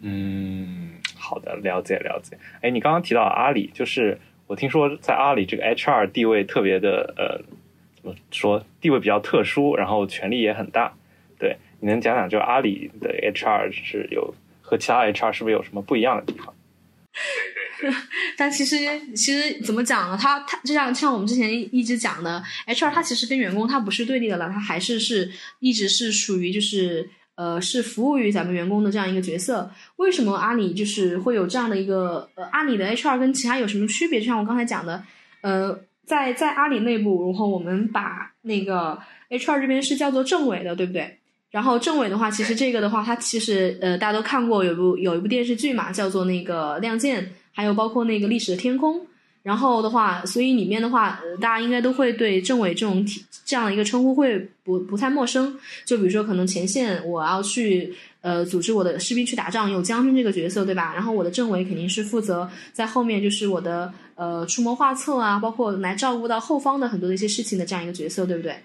[0.02, 2.38] 嗯，好的，了解了解。
[2.62, 7.42] 哎，你刚刚提到阿里，就是我听说在阿里这个 HR 地位特别的，呃，
[7.96, 10.94] 怎么说地位比较特殊，然后权力也很大。
[11.40, 16.54] 对，你能讲讲就阿里的 HR 是有和其他 HR 是不是有什么不一样的地方？
[18.38, 18.78] 但其实
[19.16, 20.18] 其实怎么讲呢？
[20.20, 27.10] 他他就像像我们之前一直讲的，HR 他其实跟员工他不是对立的了，他还是是一直是属于就是。
[27.38, 29.70] 呃，是服务于咱们员工的这样一个角色。
[29.98, 34.22] 为什么阿里就是会有这样的一个呃，阿里的 HR 跟其他有什么区别？
[34.22, 35.04] 就像我刚才讲的，
[35.42, 38.98] 呃，在在阿里内部，然后我们把那个
[39.30, 41.20] HR 这边是叫做政委的，对不对？
[41.56, 48.98] 然后政委的话，其实这个的话，它其实呃，大家都看过有部有一部电视剧嘛，叫做那个《亮剑》，还有包括那个《历史的天空》。
[49.42, 55.58] 然后的话，所以里面的话，大家应该都会对政委这种体这样的一个称呼会不不太陌生。
[55.86, 60.94] 就比如说，可能前线我要去呃组织我的士兵去打仗，有将军这个角色，对吧？
[60.94, 68.58] 然后我的政委肯定是负责在后面，就是我的呃出谋划策啊，包括来照顾到后方的很多的一些事情的这样一个角色，对不对？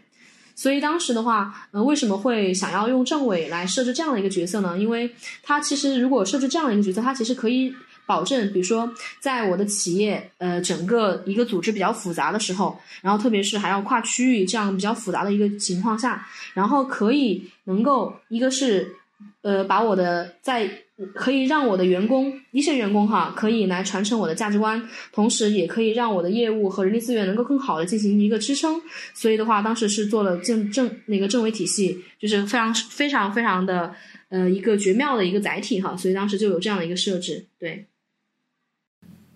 [0.60, 4.76] 所以当时的话，呃，为什么会想要用政委来设置这样的一个角色呢？
[4.76, 5.10] 因为
[5.42, 7.74] 他其实如果设置这样的一个角色，他其实可以。
[8.06, 18.96] 保证，比如说，在我的企业，呃，整个一个组织比较复杂的时候，然后特别是还要跨区域这样比较复杂的一个情况下，然后可以能够一个是，
[19.42, 20.68] 呃，把我的在
[21.14, 28.80] 可以让我的员工一线员工哈，可以来传承我的价值观，同时也可以让我的业务和人力资源能够更好的进行一个支撑。
[29.14, 33.94] 所以的话，当时是做了政政那个政委体系，就是非常非常非常的
[34.28, 35.96] 呃一个绝妙的一个载体哈。
[35.96, 37.86] 所以当时就有这样的一个设置，对。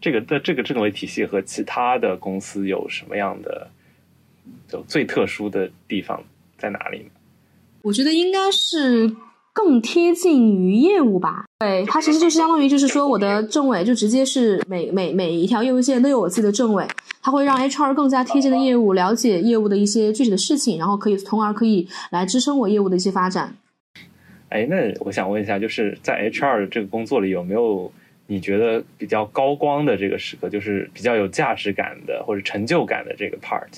[0.02, 3.70] 这个的这个政委体系和其他的公司有什么样的
[4.68, 6.22] 就最特殊的地方
[6.58, 7.10] 在哪里呢？
[7.80, 9.08] 我觉得应该是
[9.54, 11.46] 更贴近于业务吧。
[11.60, 16.86] 对，它其实就是相当于就是说，我的政委就直接是每每每一条业务线都有我自己的政委，
[17.22, 23.56] 它会让 HR 更加贴近的业务，了解业务的一些具体的事情，然后可以从而可以来支撑我业务的一些发展。
[24.50, 27.90] 哎，那我想问一下，就是在 HR 这个工作里有没有？
[28.26, 33.68] 你觉得比较高光的这个时刻，就是比较有价值感的或者成就感的这个 part。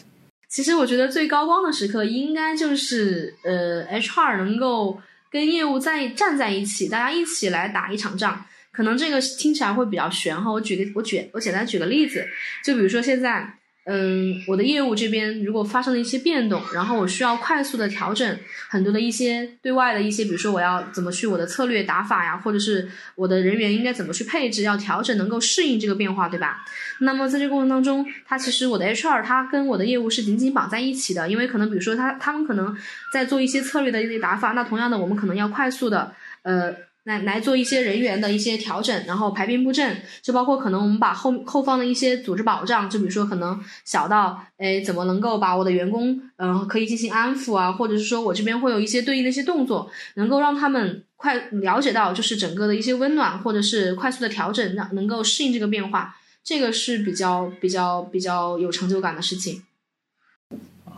[0.48, 4.98] 其实我觉得最高光的时刻，应该就是呃，HR 能够
[5.30, 8.44] 跟业务在站在一起，大家一起来打一场仗。
[8.72, 12.26] 可能这个听起来会比较玄哈，我举个我举我简单举个例子，
[12.64, 13.58] 就比如说现在。
[13.88, 18.36] 嗯，我的业务这边如果发生了一些变动，然后我需要快速的调整
[18.68, 26.64] 很多的一些对外的一些，比如说我要怎么去我的策略打法呀，或者是我的人员应该怎么去配置，要调整能够适应这个变化，对吧？
[26.98, 32.76] 那么在这个过程当中，它其实我的 HR 它跟我的业务是紧紧绑在一起的，因为可能比如说他他们可能
[33.12, 36.74] 在做一些策略的一些打法，那同样的我们可能要快速的呃。
[37.06, 59.62] 来来做一些人员的一些调整，然后排兵布阵，就包括可能我们把后后方的一些组织保障，就比如说可能小到哎怎么能够把我的员工嗯可以进行安抚啊，或者是说我这边会有一些对应的一些动作，能够让他们快了解到就是整个的一些温暖，或者是快速的调整，让能够适应这个变化，这个是比较比较比较有成就感的事情。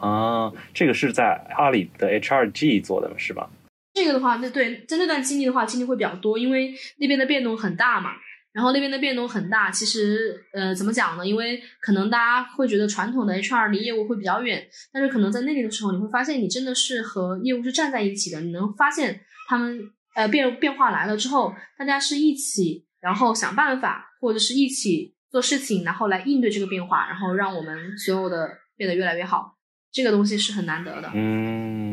[0.00, 3.50] 啊，这个是在阿里的 HRG 做的是吧？
[3.98, 8.12] 这个的话，那对在那段经历的话，经历会比较多，因为那边的变动很大嘛。
[8.52, 11.26] 然后那边的变动很大，其实呃怎么讲呢？
[11.26, 18.40] 因为可能大家会觉得传统的 HR 离业务会比较远，但是可能在那里的时候，你会发现你真的是和业务是站在一起的。
[18.40, 19.80] 你能发现他们
[20.14, 29.56] 呃变变化来了之后，大家是一起，然后想办法，或者是一起做事情，然后来应对这个变化，然后让我们所有的变得越来越好。
[29.92, 31.10] 这个东西是很难得的。
[31.14, 31.87] 嗯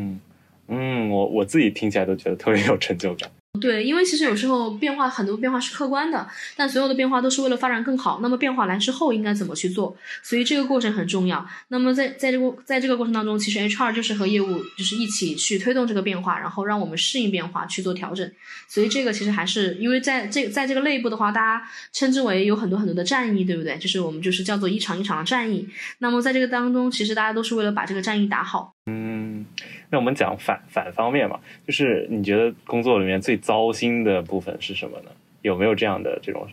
[0.68, 3.30] 嗯，我我自己听起来都觉得特别有成就感。
[3.58, 8.20] 对，因为其实有时候变化很多变化是客观的，但所有的变化都是为了发展更好。
[8.20, 9.96] 那么变化来之后应该怎么去做？
[10.22, 11.42] 所以这个过程很重要。
[11.68, 18.30] 那么在在这个在这个过程当中，其实 HR 就是和业务就是一起去推动这个变化，然后让我们适应变化去做调整。
[18.68, 23.78] 所以这个其实还是因为在这在这个内部的话，大家称之为有很多很多的战役，对不对？
[23.78, 25.66] 就是我们就是叫做一场一场的战役。
[26.00, 28.74] 那么在这个当中，其实大家都是为了把这个战役打好。
[28.88, 29.46] 嗯，
[29.90, 35.10] 那我们讲反反方面嘛，就是你觉得工作里面最糟心的部分是什么呢？
[35.42, 36.46] 有没有这样的这种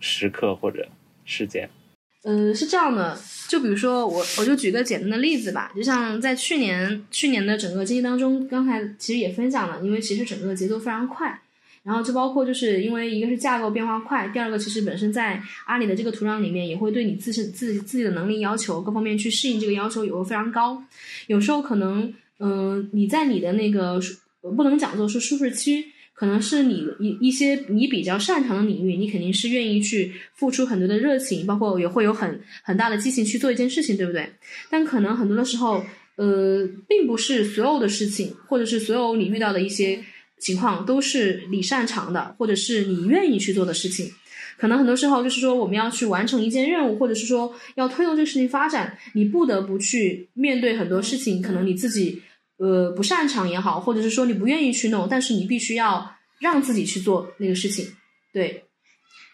[0.00, 0.88] 时刻或者
[1.24, 1.68] 事件？
[2.24, 3.16] 嗯，是这样的，
[3.48, 11.40] 就比如说我我就举个简单的例子吧，就像在去年去年的整个经历当中，刚才其实也分享了，因为其实整个节奏非常快，
[11.84, 20.82] 然后就包括就是因为一个是架构变化快，第二个其实本身在阿里的这个土壤里面，也会对你自身自己自己的能力要求各方面去适应这个要求也会非常高，
[21.28, 24.00] 有时候可能嗯你在你的那个
[24.56, 25.84] 不能讲做是舒适区。
[26.14, 34.28] 可能是你一一些你比较擅长的领域，你肯定是愿意去付出很多的热情，包括也会有很很大的激情去做一件事情，对不对？
[34.68, 35.84] 但可能很多的时候，
[36.16, 40.02] 呃，并不是所有的事情，或者是所有你遇到的一些
[40.40, 44.10] 情况都是你擅长的，或者是你愿意去做的事情。
[44.56, 52.20] 可能很多时候就是说，我们要去完成一件任务，或者是说要推动这个事情发展，你不得不去面对很多事情，可能你自己。
[52.58, 57.86] 呃，不擅长也好，或者是说你不愿意去弄，但是你必须要让自己去做那个事情，
[58.32, 58.64] 对。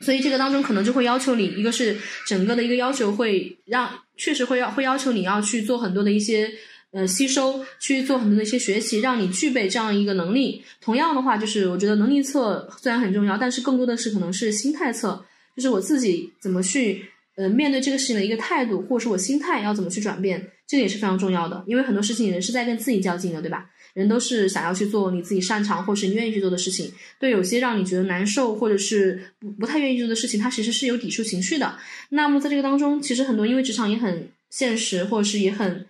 [0.01, 1.97] 所以这个当中可能就会要求你，一个是
[2.27, 6.51] 整个的一个要求会让，确实会要会要求你要去做很多的一些
[6.91, 10.63] 呃吸收，去做很多的一些学习，让你具备这样一个能力。
[10.81, 15.25] 同样的话，就是我觉得能力测虽然很重要，但是更多的是可能是心态测，
[15.57, 17.07] 就是我自己怎么去
[17.37, 20.51] 呃面对这个事情的一个态度，或者是我心态要怎么去转变。
[20.67, 23.71] 这个也是非常重要的，因为很多事情人是在跟自己较劲的，对吧？
[23.93, 26.93] 人都是想要去做你自己擅长或是你愿意去做的事情。
[27.21, 31.79] 对有些让你觉得难受或者是不不太愿意做的事情，它其实是有抵触情绪的。
[32.09, 35.87] 那么在这个当中，其实很多因为职场也很现实，或者是也很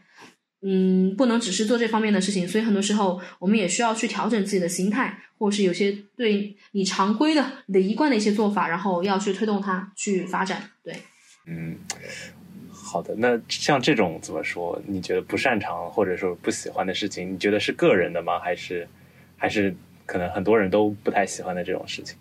[0.61, 10.70] 嗯，不能只是做这方面的事情，所以很多时候我们也需要去调整自己的心态，或者是有些对你常规的、你的一贯的一些做法，然后要去推动它去发展。
[10.83, 10.95] 对，
[11.47, 11.79] 嗯。
[12.85, 14.78] 好的，那像这种怎么说？
[14.87, 18.39] 你觉得不擅长或者说不喜欢的事情，你觉得是个人的吗？
[18.39, 18.87] 还是
[19.39, 19.74] 还是
[20.05, 22.18] 可能很多人都不太喜欢的这种事情？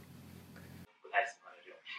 [1.01, 1.93] 不太喜欢的这种事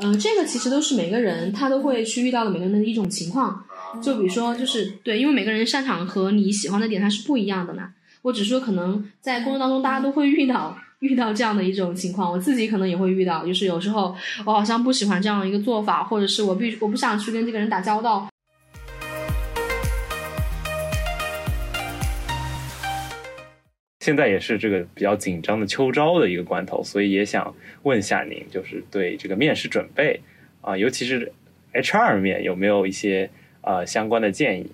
[0.00, 0.08] 情。
[0.08, 3.64] 嗯，这个其实都是每个人他都会去遇到的每个人的一种情况。
[4.02, 7.94] 就比如说，就是对，因为每个人擅长和你喜欢的点它是不一样的嘛。
[8.22, 10.76] 我只是说，可能在工作当中大家都会遇到。
[11.00, 18.28] 遇到这样的一种情况，我自己可能也会遇到，就是有时候我好像不喜欢这样的一个做法，或者是我必我不想去跟这个人打交道。
[24.00, 30.20] 现在也是这个比较紧张的秋招的一个关头，所以也想问一下您，就是对这个面试准备
[30.62, 31.30] 啊，尤其是
[31.74, 33.30] HR 面有没有一些
[33.60, 34.72] 呃相关的建议？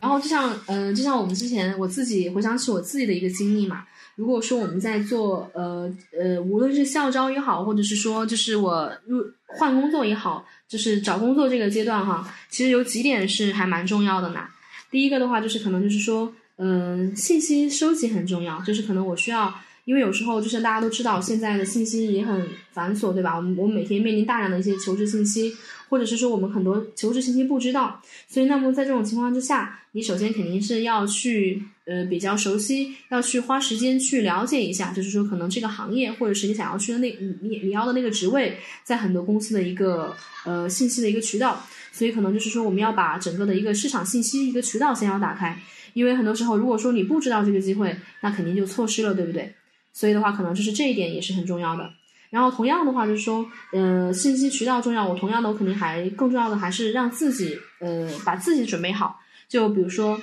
[0.00, 3.84] 然后就像嗯，就像我们之前我自己回想起我自己的一个经历嘛。
[4.16, 14.46] 如果说我们在做呃呃，无论是校招也好，或者是说就是我入换工作也好，就是找工作这个阶段哈，其实有几点是还蛮重要的呢。
[14.90, 19.52] 第一个的话就是可能就是说，嗯，信息收集很重要，就是可能我需要。
[19.84, 23.36] 因为有时候就是大家都知道，现在的信息也很繁琐，对吧？
[23.36, 25.52] 我们我们每天面临大量的一些求职信息，
[25.88, 40.14] 或者是说我们很多求职信息不知道，所以那么在这种情况之下，你首先肯定是要去呃比较熟悉，要去花时间去了解一下，就是说可能这个行业或者是你想要去的那你你你要的那个职位，在很多公司的一个
[40.44, 45.60] 呃信息的一个渠道，所以可能就是说我们要把整个的一个市场信息一个渠道先要打开，
[45.92, 49.52] 因为很多时候如果说你不知道这个机会，那肯定就错失了，对不对？
[49.92, 51.90] 所以的话，可能就是这一点也是很重要的。
[52.30, 55.06] 然后同样的话，就是说，嗯，信息渠道重要。
[55.06, 59.20] 我同样的，我肯定还更重要的还是让自己，呃，把自己准备好。
[59.48, 60.18] 就比如说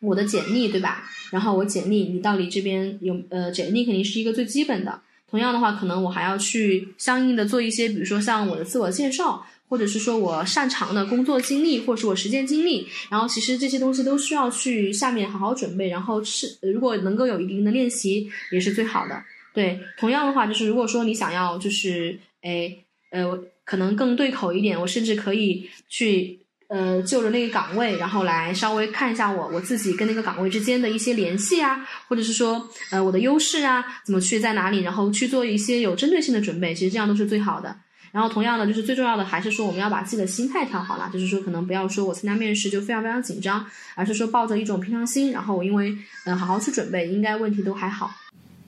[0.00, 1.04] 我的简历，对吧？
[1.30, 5.02] 然后我简历，你到底这边有，呃，简历肯定是一个最基本的。
[5.28, 19.22] 同样的话，可能我还要去相应的做一些，比如说像我的自我介绍，或者是说我擅长的工作经历，或者是我实践经历，然后其实这些东西都需要去下面好好准备，然后是如果能够有一定的练习，也是最好的。
[19.52, 26.40] 对，同样的话，就是如果说你想要就是诶呃可能更对口一点，我甚至可以去。
[26.68, 37.76] 呃，就着那个岗位，然后来稍微看一下我我自己跟那个岗位之间的一些联系啊，或者是说呃我的优势啊，怎么去在哪里，然后去做一些有针对性的准备，其实这样都是最好的。
[38.16, 43.62] 然后同样的，就是最重要的还是说我们要把自己的心态调好了，就是说可能不要说我参加面试就非常非常紧张，
[43.94, 45.94] 而是说抱着一种平常心，然后因为
[46.24, 48.10] 嗯好好去准备，应该问题都还好。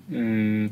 [0.09, 0.71] 嗯。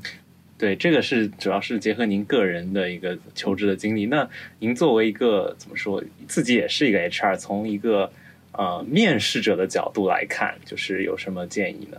[0.59, 4.07] 对，这个是主要是结合您个人的一个求职的经历。
[4.07, 4.27] 那
[4.59, 8.11] 您作为一个怎么说，自己也是一个 HR，从一个
[8.53, 11.99] 呃面试者的角度来看，就是有什么建议呢？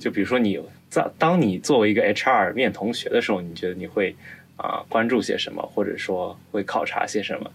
[0.00, 0.58] 就比如说你
[0.88, 4.16] 在当你作为一个 HR 面同学的时候，你觉得你会
[4.56, 7.52] 啊关注些什么，或者说会考察些什么？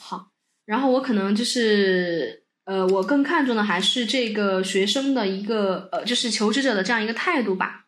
[0.00, 0.28] 好，
[0.64, 7.80] 然后我可能就是呃，我更看重的还是这个学生的一个呃，就是求职者的这样一个态度吧。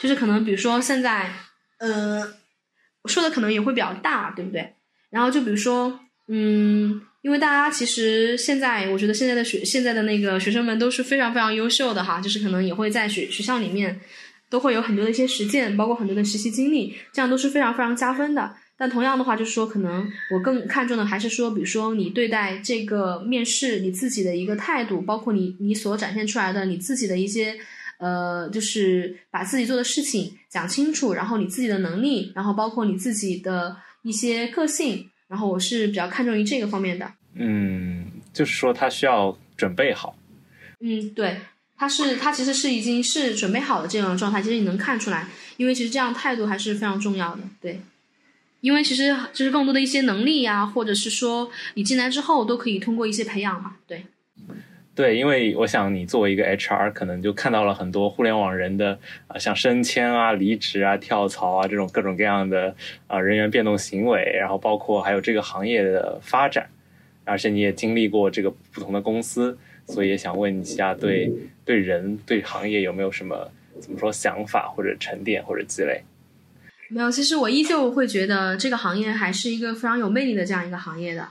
[0.00, 1.32] 就是可能，比如说现在，
[1.78, 2.34] 呃，
[3.06, 4.74] 说的可能也会比较大，对不对？
[5.10, 5.98] 然后就比如说，
[6.28, 14.00] 嗯，因为大家其实现在，我觉得现在的学现在的那个学生们都是非常非常优秀的哈，就是可能也会在学学校里面
[14.50, 18.54] 都会有很多的一些实践，包括很多的实习经历，这样都是非常非常加分的。
[18.76, 27.58] 但同样的话，就是说，可能我更看重的还是说，比如说你对待这个面试你自己的一个态度，包括你你所展现出来的你自己的一些。
[28.00, 37.12] 呃，就是把自己做的事情讲清楚，然后你自己的能力，然后包括你自己的一些个性，然后我是比较看重于这个方面的。
[37.34, 40.16] 嗯，就是说他需要准备好。
[40.78, 41.38] 嗯，对，
[41.78, 47.40] 他是他其实是已经是准备好的这样的状态，其实你能看出来，因为其实这样态度还是非常重要的。
[47.60, 47.80] 对，
[48.60, 53.76] 因为其实就是更多的一些能力呀，或者是说你进来之后都可以通过一些培养嘛。
[53.86, 54.04] 对。
[54.94, 58.98] 对，因为我想你作为一个 HR，可能就看到了很多互联网人的
[59.28, 62.74] 啊，像升迁啊、离职啊、跳槽啊这种各种各样的
[63.06, 66.68] 啊人员变动行为，然后包括还有这个行业的发展，
[67.24, 69.56] 而且你也经历过这个不同的公司，
[69.88, 71.32] 所以也想问一下，对
[71.64, 76.02] 对人对行业有没有什么怎么说想法或者沉淀或者积累？
[76.90, 81.28] 没有，其实我依旧会觉得这个行业还是一个非常有魅力的这样一个行业的。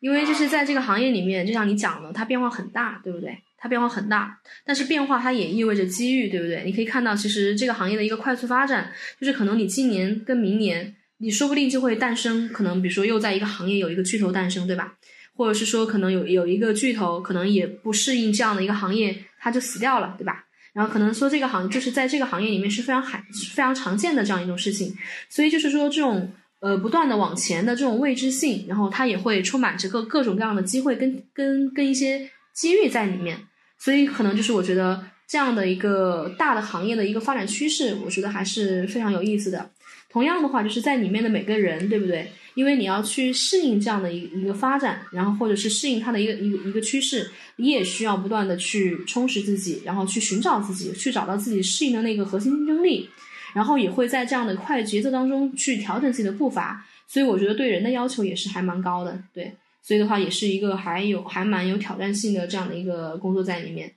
[0.00, 3.36] 因为就是在这个行业里面，就像你讲的，它变化很大，对不对？
[3.58, 6.62] 它变化很大，但是变化它也意味着机遇，对不对？
[6.64, 14.96] 你可以看到，其实这个行业的一个快速发展，就是可能你今年跟明年，你说不定就会诞生，可能比如说又在一个行业有一个巨头诞生，对吧？
[15.40, 20.44] 或者是说可能有有一个巨头可能也不适应这样的一个行业，它就死掉了，对吧？
[20.74, 23.24] 然后可能说这个行就是在这个行业里面是非常罕、
[23.54, 24.94] 非常常见的这样一种事情，
[25.30, 26.30] 所以就是说这种。
[26.62, 33.34] 呃，不断的往前的这种未知性，然后它也会充满着各各种各样的机会跟跟跟一些机遇在里面，
[33.78, 39.70] 所以可能就是我觉得这样的一个大的行业的一个发展趋势，我觉得还是非常有意思的。
[40.10, 42.30] 同样的话，就是在里面的每个人，对不对？
[42.54, 53.08] 因为你要去适应这样的一一个发展，然后或者是适应它的一个一个一个趋势，你也需要不断的去充实自己，然后去寻找自己，去找到自己适应的那个核心竞争力。
[53.52, 59.52] 然后也会在这样的快节奏当中去调整自己的步伐，所以我觉得对人的要求也是还蛮高的，对，
[59.82, 63.92] 所以的话也是一个还有还蛮有挑战性的这样的一个工作在里面，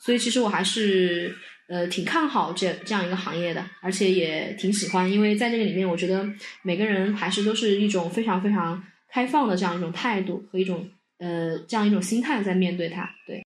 [0.00, 1.32] 所以其实我还是
[1.70, 6.28] 呃挺看好这这样一个行业的，而且也挺喜欢，因为在这个里面，我觉得
[6.62, 10.86] 每个人还是都是一种非常非常开放的这样一种态度和一种
[11.18, 13.42] 呃这样一种心态在面对它，对。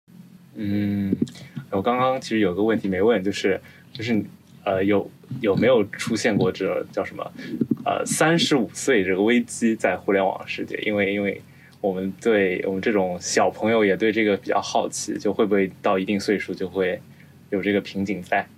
[0.55, 1.17] 嗯，
[1.71, 3.61] 我刚刚其实有个问题没问，就是
[3.93, 4.23] 就是
[4.65, 5.11] 呃有。
[5.41, 7.33] 有没有出现过这叫什么？
[7.85, 10.77] 呃，三十五岁这个危机在互联网世界？
[10.79, 11.41] 因为因为
[11.81, 17.01] 我们对我们这种小朋友也对这个比较好奇，就会不会到一定岁数就会
[17.51, 18.49] 有这个瓶颈在？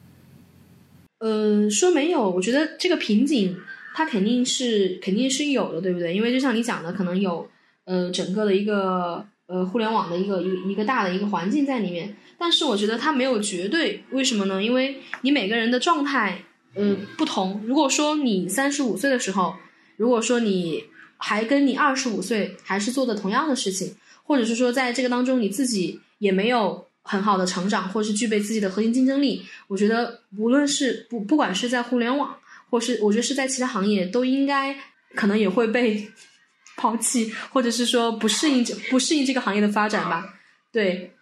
[1.19, 3.57] 嗯，说没有，我觉得这个瓶颈
[3.95, 6.15] 它肯定是肯定是有的，对不对？
[6.15, 7.49] 因为就像你讲的，可能有
[7.85, 14.63] 呃整个的一个呃互联网的一个一一个大的一个环境在里面，但是我觉得它没有绝对，为什么呢？
[14.63, 16.45] 因为你每个人的状态。
[16.75, 17.63] 嗯，不同。
[17.67, 19.55] 如果说你三十五岁的时候，
[19.99, 20.85] 如果说你
[21.19, 32.37] 还跟你二十五岁还是做的同样的事情，或者是说在这个当中你自己也没有很好的成长，或是具备自己的核心竞争力，我觉得无论是不不管是在互联网，
[32.71, 34.77] 或是我觉得是在其他行业，都应该
[35.15, 36.09] 可能也会被
[36.77, 40.39] 抛弃，或者是说不适应这不适应这个行业的发展吧。
[40.73, 41.13] 对，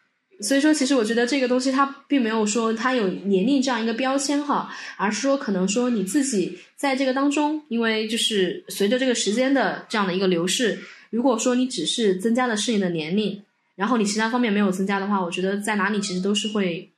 [0.40, 10.78] 所以说，其实我觉得这个东西它并没有说它有年龄这样一个标签哈，而是说可能说你自己在这个当中，因为就是随着这个时间的这样的一个流逝，
[11.10, 13.42] 如果说你只是增加了适应的年龄，
[13.80, 16.92] 然后你其他方面没有增加的话，我觉得在哪里其实都是会。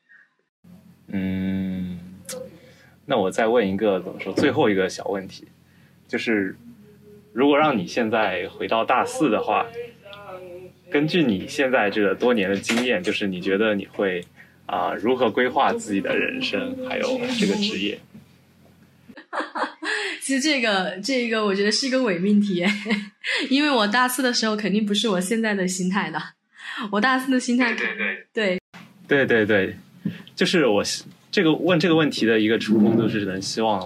[1.07, 1.99] 嗯，
[3.07, 5.47] 那我再问一个怎么说最后一个小问题，
[6.09, 6.57] 就是
[7.33, 9.65] 如果让你现在回到大四的话。
[10.91, 14.23] 根据你现在这个多年的经验，就是你觉得你会
[14.67, 17.99] 啊如何规划自己的人生，还有这个职业？
[20.21, 22.63] 其实这个这个我觉得是一个伪命题，
[23.49, 26.21] 因为我大四的时候肯定不是我现在的心态的，
[26.91, 28.61] 我大四的心态对对对
[29.09, 29.77] 对对对，
[30.35, 30.85] 就是我。
[31.33, 33.81] 这个问这个问题的一个初衷，就是能希望，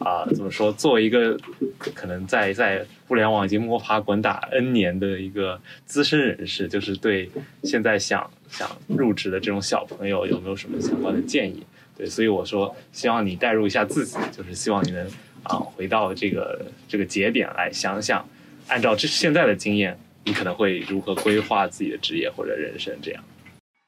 [0.00, 0.72] 啊，怎么说？
[0.72, 1.38] 作为一个
[1.78, 7.30] 可能在在互联网已经摸爬滚打 N 年的一个资深人士，就是对
[7.62, 11.62] 现在想想入职的这种小朋友，有没有什么相关的建议？
[11.96, 15.06] 对，所以我说，希望你代入一下自己，就是希望你能
[15.44, 18.28] 啊，回到这个这个节点来想想，
[18.66, 22.96] 按照这现在的经验，你可能会如何规划自己的职业或者人生？
[23.02, 23.24] 这样。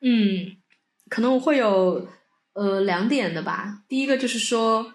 [0.00, 0.56] 嗯，
[1.08, 2.08] 可能我会有。
[2.54, 3.78] 呃，两点的吧。
[3.88, 4.92] 第一个就是说，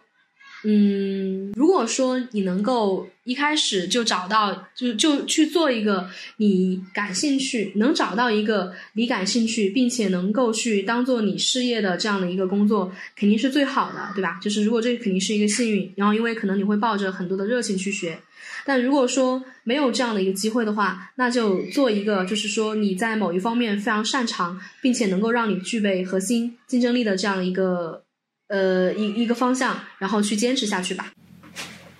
[0.70, 14.38] 嗯，如果说你能够一开始就找到，就就去做一个你感兴趣，能找到一个你感兴趣，并且能够去当做你事业的这样的一个工作，肯定是最好的，对吧？
[14.42, 18.20] 就是如果这肯定是一个幸运，然后因为可能你会抱着很多的热情去学。
[18.66, 28.04] 但如果说没有这样的一个机会的话，那就做一个，就是说你在某一方面非常擅长，并且能够让你具备核心竞争力的这样一个
[28.48, 31.12] 呃一一个方向，然后去坚持下去吧。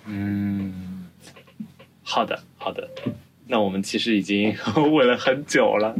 [0.06, 1.06] 嗯，
[2.02, 2.88] 好的，好的。
[3.46, 4.54] 那我们其实已经
[4.92, 5.96] 问了很久了，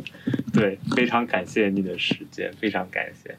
[0.52, 3.38] 对，非常感谢你的时间，非常感谢。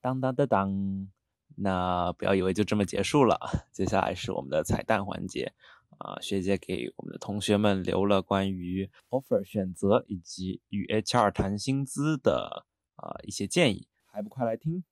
[0.00, 1.08] 当当当当，
[1.56, 3.38] 那不要以为就这么结束了，
[3.70, 5.52] 接下来是我们的彩蛋环节
[6.00, 6.20] 啊！
[6.20, 14.82] 学姐给我们的同学们留了关于 offer 选择以及与 HR 谈薪资的啊一些建议，还不快来听？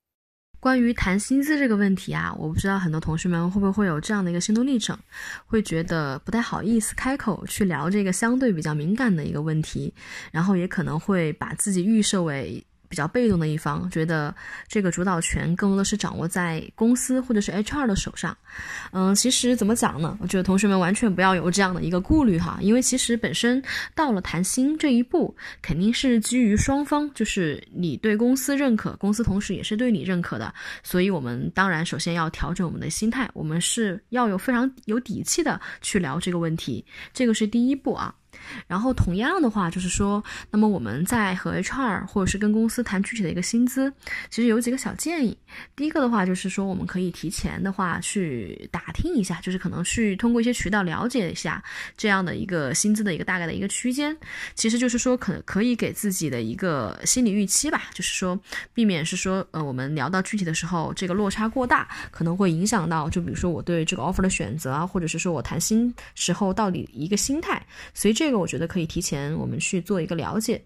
[0.61, 4.99] 关于谈薪资这个问题啊，我不知道很多同学们会不会有这样的一个心路历程，
[5.47, 9.95] 会觉得不太好意思开口去聊这个相对比较敏感的一个问题，
[10.33, 12.65] 然后也可能会把自己预设为。
[12.89, 14.35] 比较被动的一方，觉得
[14.67, 18.37] 这个主导权更多的是掌握在公司或者是 HR 的手上。
[18.93, 20.17] 嗯，其实怎么讲呢？
[20.21, 23.63] 我觉得同学们完全不要有这样的一个顾虑哈，因为其实本身
[23.95, 30.53] 到了谈薪这一步，肯定是基于双方，就是你对公司认可，公司同时也是对你认可的。
[30.83, 38.15] 所以我们当然首先要调整我们的心态，我们是要有非常有底气的去聊这个问题，这个是第一步啊。
[38.67, 43.93] 然后同样的话，就是说，那么我们在和 HR 或者是跟公司谈具体的一个薪资，
[44.31, 45.37] 其实有几个小建议。
[45.75, 51.63] 第一个的话，就是说我们可以提前的话去打听一下，就是可能去通过一些渠道了解一下
[51.97, 54.17] 这样的一个薪资的一个大概的一个区间。
[54.55, 58.39] 其实就是说，可可以给自己的一个心理预期吧，就是说
[58.75, 67.61] 避免是说，呃，我们聊到具体的时候，这个落差过大，可能会影响到，就比如说我对这个 offer 的选择啊，或者是说我谈薪时候到底一个心态。
[67.95, 70.63] 所以这这个我觉得可以提前我们去做一个了解。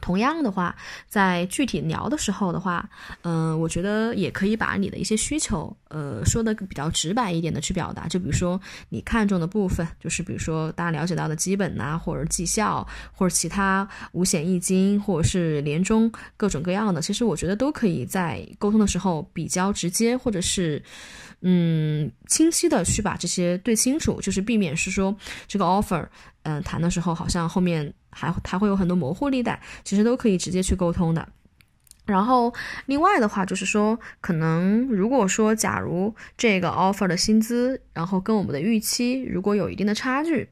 [0.00, 0.74] 同样的话，
[1.08, 2.90] 在具体聊的时候的话，
[3.22, 8.08] 嗯，我觉得也可以把你的一些需求，呃，说的比较直白一点的去表达。
[8.08, 20.82] 就比如说你看中的部分，就是比如说大家了解到的基本呐，或者绩效，或者其他五险一金，或者是年终各种各样的，其实我觉得都可以在沟通的时候比较直接，或者是。
[21.44, 25.12] 嗯，清晰的去把这些对清楚，就是避免是说
[25.48, 26.06] 这个 offer，
[26.42, 31.28] 嗯，谈的时候好像后面还还会有很多模糊地带，其实都可以直接去沟通的。
[32.04, 32.52] 然后，
[32.86, 40.48] 另外的话就是说，可能如果说，假如这个 offer 的薪资，然后跟我们的预期如果有一定的差距，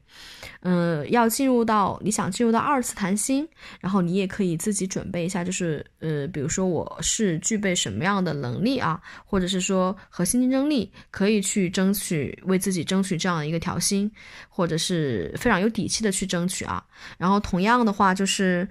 [0.61, 3.47] 嗯，要进入到你想进入到二次谈薪，
[3.79, 14.11] 然后你也可以自己准备一下，就是呃，比如说我是具备什么样的能力啊，或者是说核心竞争力，可以去争取为自己争取这样一个调薪，
[14.49, 16.83] 或者是非常有底气的去争取啊。
[17.17, 18.67] 然后同样的话就是。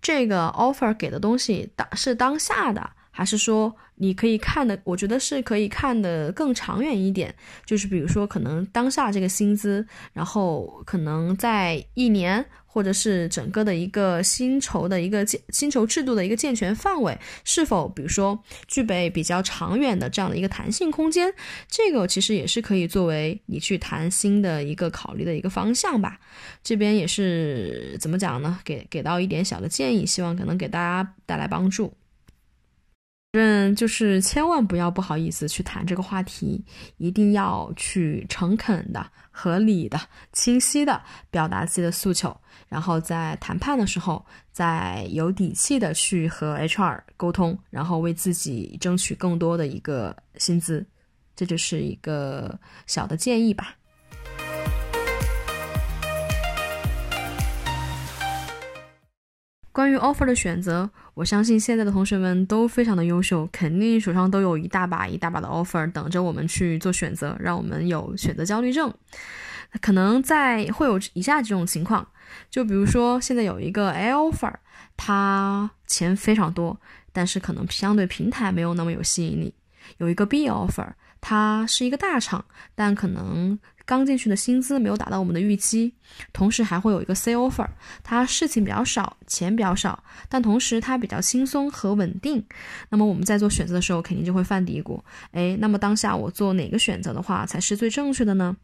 [0.00, 2.88] 这个 offer 给的东西当是当下的。
[3.18, 4.80] 还是说你可以看的？
[4.84, 7.34] 我觉得是可以看的更长远一点，
[7.66, 12.46] 就是比如说可能当下这个薪资，然后可能在一年。
[12.70, 18.38] 或者是整个的一个薪酬的一个建薪酬制度的一个健全范围，是否比如说
[18.68, 21.34] 具备比较长远的这样的一个弹性空间，
[21.66, 26.20] 这个其实也是可以作为你去谈薪的一个考虑的一个方向吧。
[26.62, 28.60] 这边也是怎么讲呢？
[28.64, 31.92] 给给到一点小的建议，希望可能给大家带来帮助。
[33.32, 36.64] 嗯，就是千万不要不好意思去谈这个话题，
[36.96, 40.00] 一定要去诚恳的、合理的、
[40.32, 41.00] 清晰的
[41.30, 42.34] 表达自己的诉求，
[42.68, 50.84] 然后在谈判的时候，再有底气的去和 HR 沟通，然后为自己争取更多的一个薪资，
[51.36, 53.74] 这就是一个小的建议吧。
[59.78, 68.92] 关于 offer 的选择，我相信现在的同学们都非常的优秀，肯定手上都有一大把一大把的 offer 等着我们去做选择，让我们有选择焦虑症。
[69.80, 72.04] 可能在会有以下几种情况，
[72.50, 74.52] 就比如说现在有一个 A offer，
[74.96, 76.76] 它钱非常多，
[77.12, 79.52] 但是可能相对平台没有那么有吸引力；
[79.98, 80.88] 有一个 B offer，
[81.20, 83.56] 它是一个大厂，但可能。
[83.88, 85.94] 刚进去的薪资没有达到我们的预期，
[86.34, 87.66] 同时还会有一个 C offer，
[88.04, 92.44] 它事情比较少，钱比较少，但同时它比较轻松和稳定。
[92.90, 95.00] 那么我们在做选择的时候，肯定就会犯嘀咕，
[95.32, 98.54] 哎，那么当下我做哪个选择的话才是最正确的呢？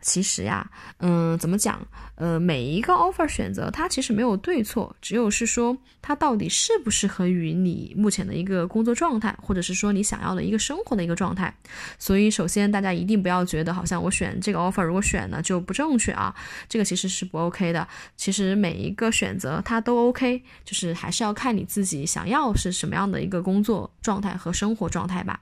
[0.00, 1.86] 其实呀，嗯，怎么讲？
[2.14, 11.52] 呃，每一个 offer 选择它其实没有对错，只有是说它到底适不适合于你目前的一个工作状态，或者是说你想要的一个生活的一个状态。
[11.98, 16.34] 所以，首先大家一定不要觉得好像我选这个 offer 如果选了就不正确啊，
[16.68, 17.86] 这个其实是不 OK 的。
[18.16, 25.40] 其实每一个选择它都 OK，就是还是要看你自己想要是什么样的一个工作状态和生活状态吧。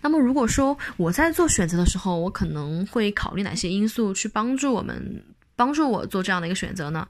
[0.00, 7.06] 那么，如果说我在做选择的时候，我可能会考虑哪些因素去帮助我们帮助我做这样的一个选择呢？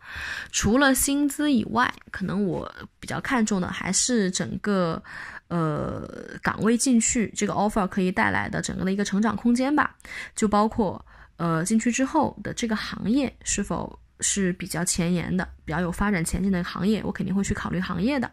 [0.50, 5.02] 除了薪资以外，可能我比较看重的还是整个
[5.48, 6.08] 呃
[6.42, 9.96] 岗位进去这个 offer 可以带来的整个的一个成长空间吧，
[10.34, 11.04] 就包括
[11.36, 13.98] 呃进去之后的这个行业是否。
[14.20, 18.30] 是比较前沿的、比较有发展前景的行业，我肯定会去考虑行业的。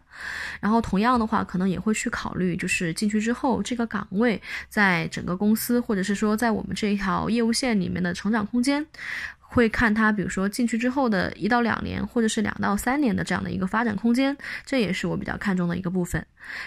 [0.60, 8.86] 然后同样的话，可能也会去考虑，就是进去之后这个岗位在整个公司，或者是说在我们这一条业务线里面的成长空间。
[9.54, 14.36] 会看他，比如说进去之后的一到两年，或者是两到三年的这样的一个发展空间，
[14.66, 16.24] 这也是我比较看重的一个部分。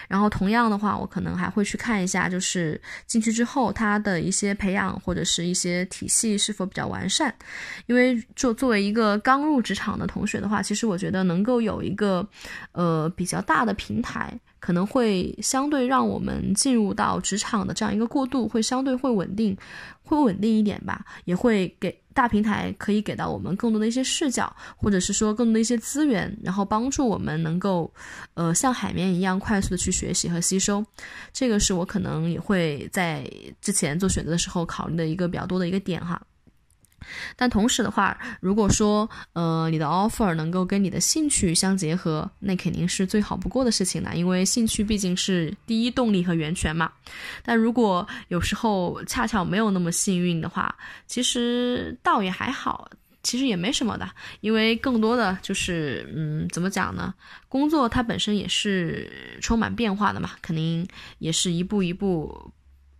[0.08, 7.32] 然后同样的话，我可能还会去看一下，就是进去之后他的一些培养或者是一些体系是否比较完善。
[7.86, 12.26] 因为作作为一个刚入职场的同学的话，其实我觉得能够有一个
[12.72, 19.56] 呃比较大的平台，可能会相对让我们进入到职场的这样一个过渡会相对会稳定，
[20.08, 21.96] 会稳定一点吧，也会给。
[22.14, 27.88] 大平台可以给到我们更多的一些视角，或者是说更多的一些资源，然后帮助我们能够，
[28.34, 30.84] 呃，像海绵一样快速的去学习和吸收。
[31.32, 33.24] 这个是我可能也会在
[33.60, 36.20] 之前做选择的时候考虑的一个比较多的一个点哈。
[37.36, 46.92] 但同时的话，如果说呃你的 offer 能够跟你的兴趣相结合，那肯定是最好不过的事情了，因为兴趣毕竟是第一动力和源泉嘛。
[47.42, 50.74] 但如果有时候恰巧没有那么幸运的话，
[51.06, 52.90] 其实倒也还好，
[53.22, 54.08] 其实也没什么的，
[54.40, 57.14] 因为更多的就是嗯怎么讲呢？
[57.48, 60.86] 工作它本身也是充满变化的嘛，肯定
[61.18, 62.52] 也是一步一步。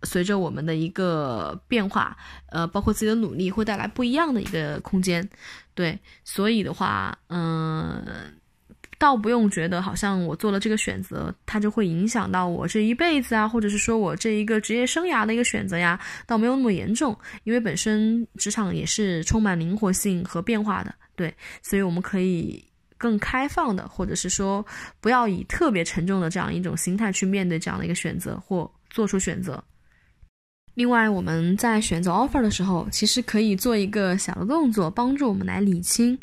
[0.03, 2.15] 随着我们的一个变化，
[2.47, 5.27] 呃，包括自己的努力，会带来不一样的一个空间，
[5.73, 8.03] 对，所以的话，嗯，
[8.97, 22.63] 倒不用觉得好像我做了这个选择，它就会影响到我这一辈子啊，或者是说我这一个职业生涯的一个选择呀，倒没有那么严重，因为本身职场也是充满灵活性和变化的，对，所以我们可以
[22.97, 24.65] 更开放的，或者是说
[24.99, 29.63] 不要以特别沉重的这样一种心态去面对这样的一个选择或做出选择。
[30.79, 36.17] 另外，我们在选择 offer 的时候，其实可以做一个小的动作，帮助我们来理清。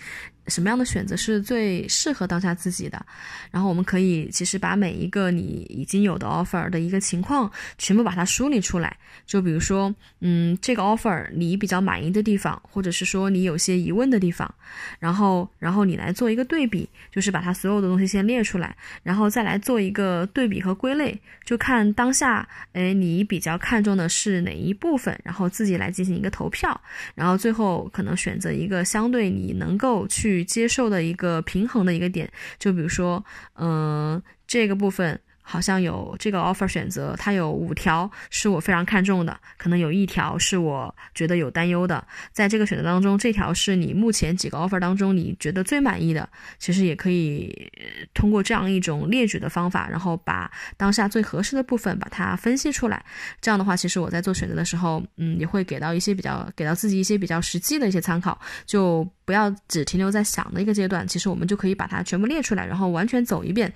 [0.48, 3.04] 什么样的选择是最适合当下自己的？
[3.50, 8.96] 然后我们可以其实把每一个你已经有的 offer 的一个情况全部把它梳理出来。
[9.24, 14.52] 就比如说，嗯，这个 offer 你比较满意的地方，或者是说你有些疑问的地方，
[14.98, 26.78] 然后然后你来做一个对比，就是把它所有的东西先列出来，然后再来做一个对比和归类，就看当下，哎，你比较看重的是哪一部分，然后自己来进行一个投票，
[27.14, 30.35] 然后最后可能选择一个相对你能够去。
[30.44, 33.24] 接受的一个平衡的一个点，就比如说，
[33.54, 42.04] 嗯，这个部分好像有这个 offer 选择，它有五条是我非常看重的，可能有一条是我觉得有担忧的。
[42.32, 46.28] 在这个选择当中，这条是你目前几个 offer 当中你觉得最满意的，
[46.58, 47.70] 其实也可以
[48.12, 53.04] 通过这样一种列举的方法，然后把当下最合适的部分把它分析出来。
[53.40, 61.06] 这样的话，其实我在做选择的时候，嗯，也会给到一些比较给到自己一些比较实际的一些参考，就不要只停留在想的一个阶段。
[61.06, 63.70] 其实我们就可以把它全部列出来，然后完全走一遍，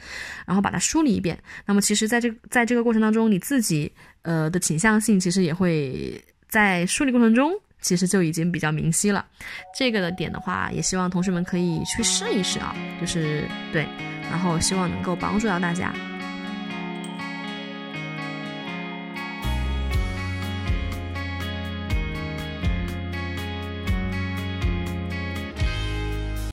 [0.47, 1.39] 然后把它梳理一遍。
[1.67, 3.93] 那么，其实，在这在这个过程当中，你自己
[4.23, 9.27] 呃的倾向性，其实也会在梳理过程中，其实就已经比较明晰了。
[9.77, 13.87] 这个的点的话，也希望同学们可以去试一试啊，就是对，
[14.31, 15.93] 然后希望能够帮助到大家。